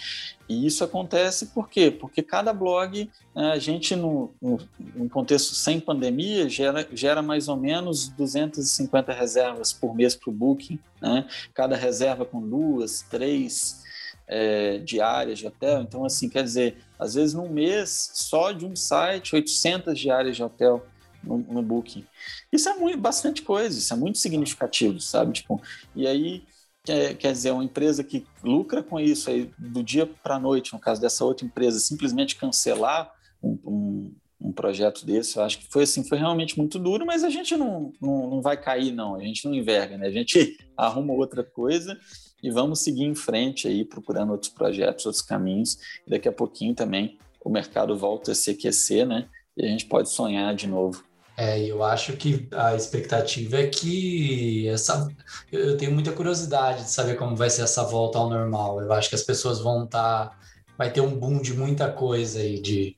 [0.49, 1.91] E isso acontece por quê?
[1.91, 4.57] Porque cada blog, né, a gente, no, no,
[4.95, 10.33] no, contexto sem pandemia, gera, gera mais ou menos 250 reservas por mês para o
[10.33, 11.27] Booking, né?
[11.53, 13.87] Cada reserva com duas, três
[14.29, 15.81] é, diárias de hotel.
[15.81, 20.43] Então, assim, quer dizer, às vezes num mês, só de um site, 800 diárias de
[20.43, 20.85] hotel
[21.23, 22.05] no, no Booking.
[22.51, 25.33] Isso é muito, bastante coisa, isso é muito significativo, sabe?
[25.33, 25.59] Tipo,
[25.95, 26.43] e aí,
[26.83, 30.73] quer, quer dizer, uma empresa que lucra com isso aí do dia para a noite,
[30.73, 33.11] no caso dessa outra empresa, simplesmente cancelar
[33.41, 35.35] um, um um projeto desse.
[35.35, 38.41] Eu acho que foi assim, foi realmente muito duro, mas a gente não, não, não
[38.41, 39.15] vai cair, não.
[39.15, 40.07] A gente não enverga, né?
[40.07, 41.99] A gente arruma outra coisa
[42.41, 45.77] e vamos seguir em frente aí, procurando outros projetos, outros caminhos.
[46.05, 49.27] E daqui a pouquinho também o mercado volta a se aquecer, né?
[49.57, 51.03] E a gente pode sonhar de novo.
[51.37, 55.07] É, eu acho que a expectativa é que essa.
[55.51, 58.81] Eu tenho muita curiosidade de saber como vai ser essa volta ao normal.
[58.81, 60.29] Eu acho que as pessoas vão estar.
[60.29, 60.39] Tá...
[60.77, 62.95] Vai ter um boom de muita coisa aí, de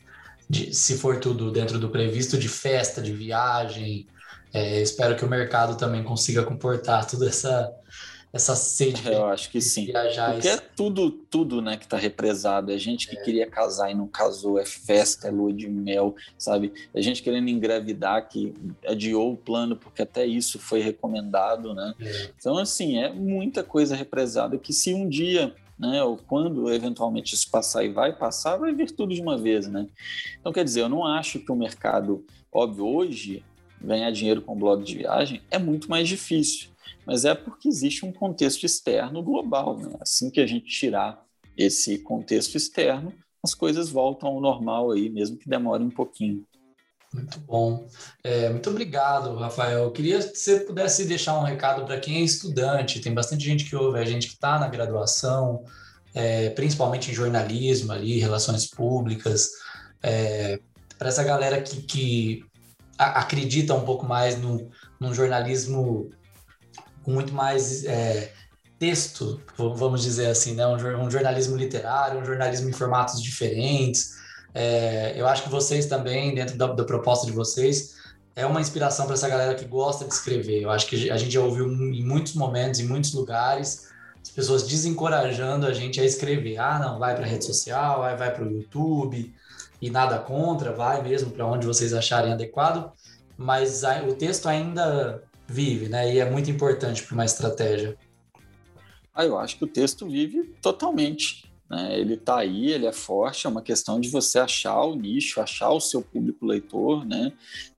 [0.52, 4.06] de, se for tudo dentro do previsto, de festa, de viagem.
[4.54, 7.72] É, espero que o mercado também consiga comportar toda essa,
[8.34, 9.08] essa sede.
[9.08, 9.86] Eu acho que sim.
[9.86, 12.72] Viajar Porque é tudo, tudo né, que está represado.
[12.72, 13.22] É gente que é.
[13.22, 16.72] queria casar e não casou, é festa, é lua de mel, sabe?
[16.94, 18.54] É gente querendo engravidar que
[18.88, 21.94] adiou o plano porque até isso foi recomendado, né?
[22.00, 22.32] É.
[22.38, 26.04] Então, assim, é muita coisa represada que se um dia né?
[26.04, 29.88] Ou quando eventualmente isso passar e vai passar, vai vir tudo de uma vez, né?
[30.40, 32.24] Então, quer dizer, eu não acho que o mercado,
[32.54, 33.44] óbvio, hoje
[33.82, 36.70] ganhar dinheiro com blog de viagem é muito mais difícil,
[37.06, 39.94] mas é porque existe um contexto externo global, né?
[40.00, 41.24] Assim que a gente tirar
[41.58, 43.14] esse contexto externo,
[43.44, 46.46] as coisas voltam ao normal aí, mesmo que demore um pouquinho.
[47.14, 47.88] Muito bom.
[48.24, 49.84] É, muito obrigado, Rafael.
[49.84, 53.02] Eu queria que você pudesse deixar um recado para quem é estudante.
[53.02, 55.64] Tem bastante gente que ouve, a gente que está na graduação,
[56.14, 59.50] é, principalmente em jornalismo ali, relações públicas.
[60.02, 60.60] É,
[60.98, 62.46] para essa galera que, que
[62.98, 64.70] acredita um pouco mais no,
[65.00, 66.12] num jornalismo
[67.04, 68.32] com muito mais é,
[68.80, 70.66] texto, vamos dizer assim, né?
[70.68, 74.22] Um, um jornalismo literário, um jornalismo em formatos diferentes
[74.54, 77.96] é, eu acho que vocês também, dentro da, da proposta de vocês,
[78.36, 80.62] é uma inspiração para essa galera que gosta de escrever.
[80.62, 83.90] Eu acho que a gente já ouviu em muitos momentos, em muitos lugares,
[84.22, 86.58] as pessoas desencorajando a gente a escrever.
[86.58, 89.34] Ah, não, vai para a rede social, vai, vai para o YouTube,
[89.82, 92.92] e nada contra, vai mesmo para onde vocês acharem adequado,
[93.38, 96.14] mas o texto ainda vive, né?
[96.14, 97.98] E é muito importante para uma estratégia.
[99.14, 101.52] Ah, eu acho que o texto vive totalmente.
[101.70, 102.00] Né?
[102.00, 105.70] Ele está aí, ele é forte, é uma questão de você achar o nicho, achar
[105.70, 107.06] o seu público leitor.
[107.06, 107.34] Né?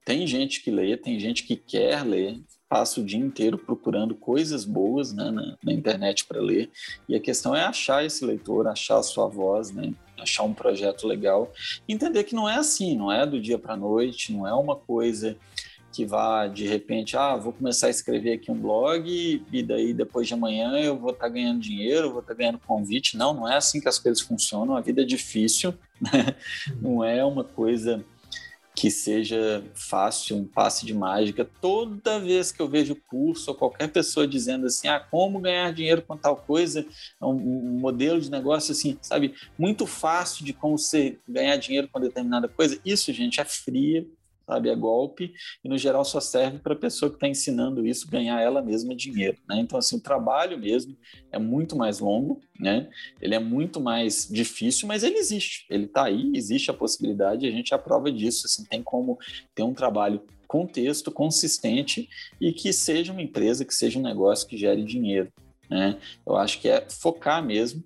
[0.05, 4.65] Tem gente que lê, tem gente que quer ler, passa o dia inteiro procurando coisas
[4.65, 6.71] boas né, na, na, internet para ler.
[7.07, 11.07] E a questão é achar esse leitor, achar a sua voz, né, achar um projeto
[11.07, 11.51] legal.
[11.87, 14.75] Entender que não é assim, não é do dia para a noite, não é uma
[14.75, 15.37] coisa
[15.93, 20.27] que vá de repente, ah, vou começar a escrever aqui um blog e daí depois
[20.27, 23.15] de amanhã eu vou estar tá ganhando dinheiro, vou estar tá ganhando convite.
[23.15, 24.75] Não, não é assim que as coisas funcionam.
[24.75, 26.35] A vida é difícil, né?
[26.81, 28.03] não é uma coisa
[28.75, 31.47] que seja fácil, um passe de mágica.
[31.61, 36.01] Toda vez que eu vejo curso ou qualquer pessoa dizendo assim, ah, como ganhar dinheiro
[36.01, 36.83] com tal coisa,
[37.21, 41.87] é um, um modelo de negócio assim, sabe, muito fácil de como você ganhar dinheiro
[41.87, 44.03] com determinada coisa, isso, gente, é fria
[44.53, 44.69] sabe?
[44.69, 45.33] É golpe
[45.63, 48.95] e, no geral, só serve para a pessoa que está ensinando isso ganhar ela mesma
[48.95, 49.59] dinheiro, né?
[49.59, 50.95] Então, assim, o trabalho mesmo
[51.31, 52.89] é muito mais longo, né?
[53.21, 55.65] Ele é muito mais difícil, mas ele existe.
[55.69, 59.17] Ele está aí, existe a possibilidade a gente aprova disso, assim, tem como
[59.55, 62.07] ter um trabalho com texto consistente
[62.39, 65.31] e que seja uma empresa, que seja um negócio que gere dinheiro,
[65.69, 65.97] né?
[66.25, 67.83] Eu acho que é focar mesmo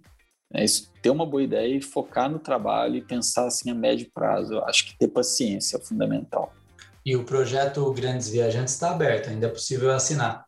[0.54, 4.12] é isso, ter uma boa ideia e focar no trabalho e pensar assim a médio
[4.14, 4.56] prazo.
[4.56, 6.54] Eu acho que ter paciência é fundamental.
[7.06, 10.46] E o projeto Grandes Viajantes está aberto, ainda é possível assinar.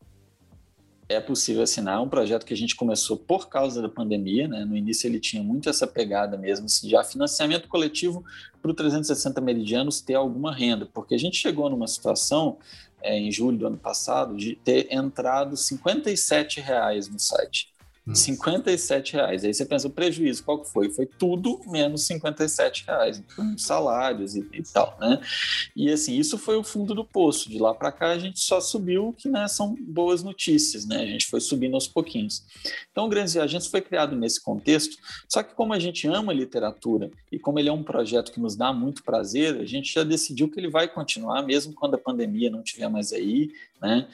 [1.07, 4.65] É possível assinar, é um projeto que a gente começou por causa da pandemia, né?
[4.65, 8.23] No início ele tinha muito essa pegada mesmo, assim, já financiamento coletivo
[8.61, 12.57] para o 360 Meridianos ter alguma renda, porque a gente chegou numa situação
[13.01, 17.78] é, em julho do ano passado de ter entrado 57 reais no site.
[18.13, 19.43] 57 reais.
[19.43, 20.89] Aí você pensa, o prejuízo, qual que foi?
[20.89, 23.23] Foi tudo menos 57 reais,
[23.57, 25.21] salários e, e, tal, né?
[25.75, 27.49] E assim, isso foi o fundo do poço.
[27.49, 31.01] De lá para cá a gente só subiu, que né, são boas notícias, né?
[31.01, 32.43] A gente foi subindo aos pouquinhos.
[32.91, 34.97] Então, o Grandes Viajantes foi criado nesse contexto,
[35.27, 38.55] só que como a gente ama literatura e como ele é um projeto que nos
[38.55, 42.49] dá muito prazer, a gente já decidiu que ele vai continuar, mesmo quando a pandemia
[42.49, 43.51] não estiver mais aí,
[43.81, 44.07] né?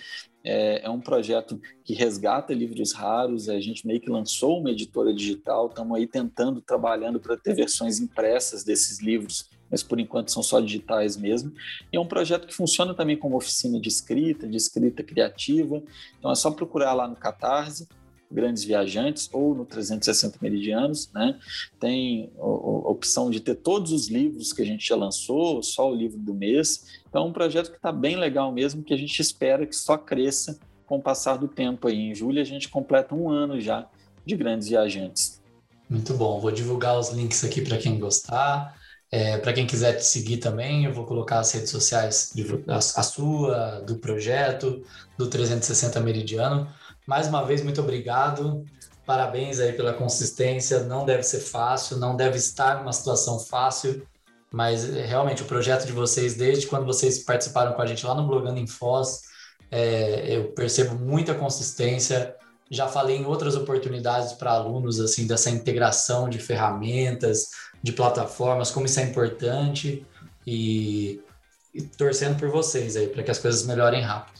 [0.47, 3.49] É, é, um projeto que resgata livros raros.
[3.49, 5.67] A gente meio que lançou uma editora digital.
[5.67, 10.59] Estamos aí tentando, trabalhando para ter versões impressas desses livros, mas por enquanto são só
[10.59, 11.51] digitais mesmo.
[11.91, 15.81] E é um projeto que funciona também como oficina de escrita, de escrita criativa.
[16.19, 17.87] Então é só procurar lá no Catarse.
[18.31, 21.37] Grandes Viajantes ou no 360 Meridianos, né?
[21.79, 25.95] Tem a opção de ter todos os livros que a gente já lançou, só o
[25.95, 27.01] livro do mês.
[27.07, 29.97] Então, é um projeto que está bem legal mesmo, que a gente espera que só
[29.97, 31.97] cresça com o passar do tempo aí.
[31.97, 33.87] Em julho a gente completa um ano já
[34.25, 35.41] de Grandes Viajantes.
[35.89, 36.39] Muito bom.
[36.39, 38.75] Vou divulgar os links aqui para quem gostar.
[39.11, 42.33] É, para quem quiser te seguir também, eu vou colocar as redes sociais,
[42.67, 44.83] a, a sua, do projeto,
[45.17, 46.67] do 360 Meridiano.
[47.07, 48.65] Mais uma vez, muito obrigado.
[49.05, 50.79] Parabéns aí pela consistência.
[50.83, 54.05] Não deve ser fácil, não deve estar numa situação fácil,
[54.51, 58.15] mas é, realmente o projeto de vocês, desde quando vocês participaram com a gente lá
[58.15, 59.21] no Blogando em Foz,
[59.69, 62.35] é, eu percebo muita consistência.
[62.71, 67.49] Já falei em outras oportunidades para alunos assim dessa integração de ferramentas,
[67.83, 70.03] de plataformas, como isso é importante
[70.47, 71.21] e,
[71.71, 74.39] e torcendo por vocês aí para que as coisas melhorem rápido.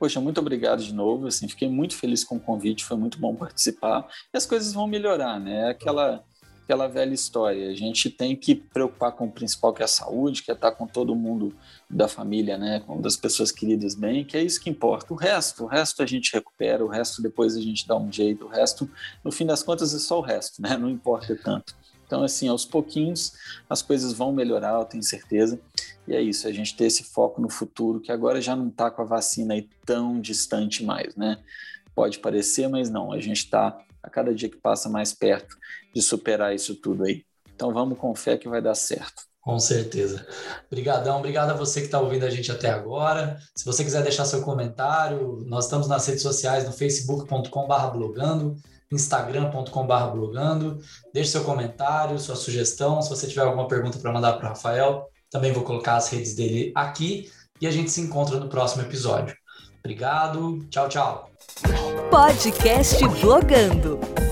[0.00, 1.26] Poxa, muito obrigado de novo.
[1.26, 4.08] Assim, fiquei muito feliz com o convite, foi muito bom participar.
[4.32, 5.66] E as coisas vão melhorar, né?
[5.66, 6.24] É aquela
[6.64, 7.68] aquela velha história.
[7.68, 10.70] A gente tem que preocupar com o principal que é a saúde, que é estar
[10.70, 11.52] com todo mundo
[11.88, 15.12] da família, né, com das pessoas queridas bem, que é isso que importa.
[15.12, 18.44] O resto, o resto a gente recupera, o resto depois a gente dá um jeito,
[18.44, 18.88] o resto,
[19.24, 20.76] no fim das contas, é só o resto, né?
[20.76, 21.74] Não importa tanto.
[22.10, 23.34] Então, assim, aos pouquinhos
[23.68, 25.60] as coisas vão melhorar, eu tenho certeza.
[26.08, 28.90] E é isso, a gente ter esse foco no futuro, que agora já não está
[28.90, 31.38] com a vacina aí tão distante mais, né?
[31.94, 35.56] Pode parecer, mas não, a gente está a cada dia que passa mais perto
[35.94, 37.24] de superar isso tudo aí.
[37.54, 39.22] Então vamos com fé que vai dar certo.
[39.40, 40.26] Com certeza.
[40.66, 43.38] Obrigadão, obrigado a você que está ouvindo a gente até agora.
[43.54, 48.56] Se você quiser deixar seu comentário, nós estamos nas redes sociais no facebook.com.br blogando,
[48.92, 50.78] instagram.com.br blogando.
[51.12, 53.00] Deixe seu comentário, sua sugestão.
[53.00, 56.34] Se você tiver alguma pergunta para mandar para o Rafael, também vou colocar as redes
[56.34, 57.30] dele aqui
[57.60, 59.34] e a gente se encontra no próximo episódio.
[59.78, 61.30] Obrigado, tchau, tchau.
[62.10, 64.29] Podcast Blogando.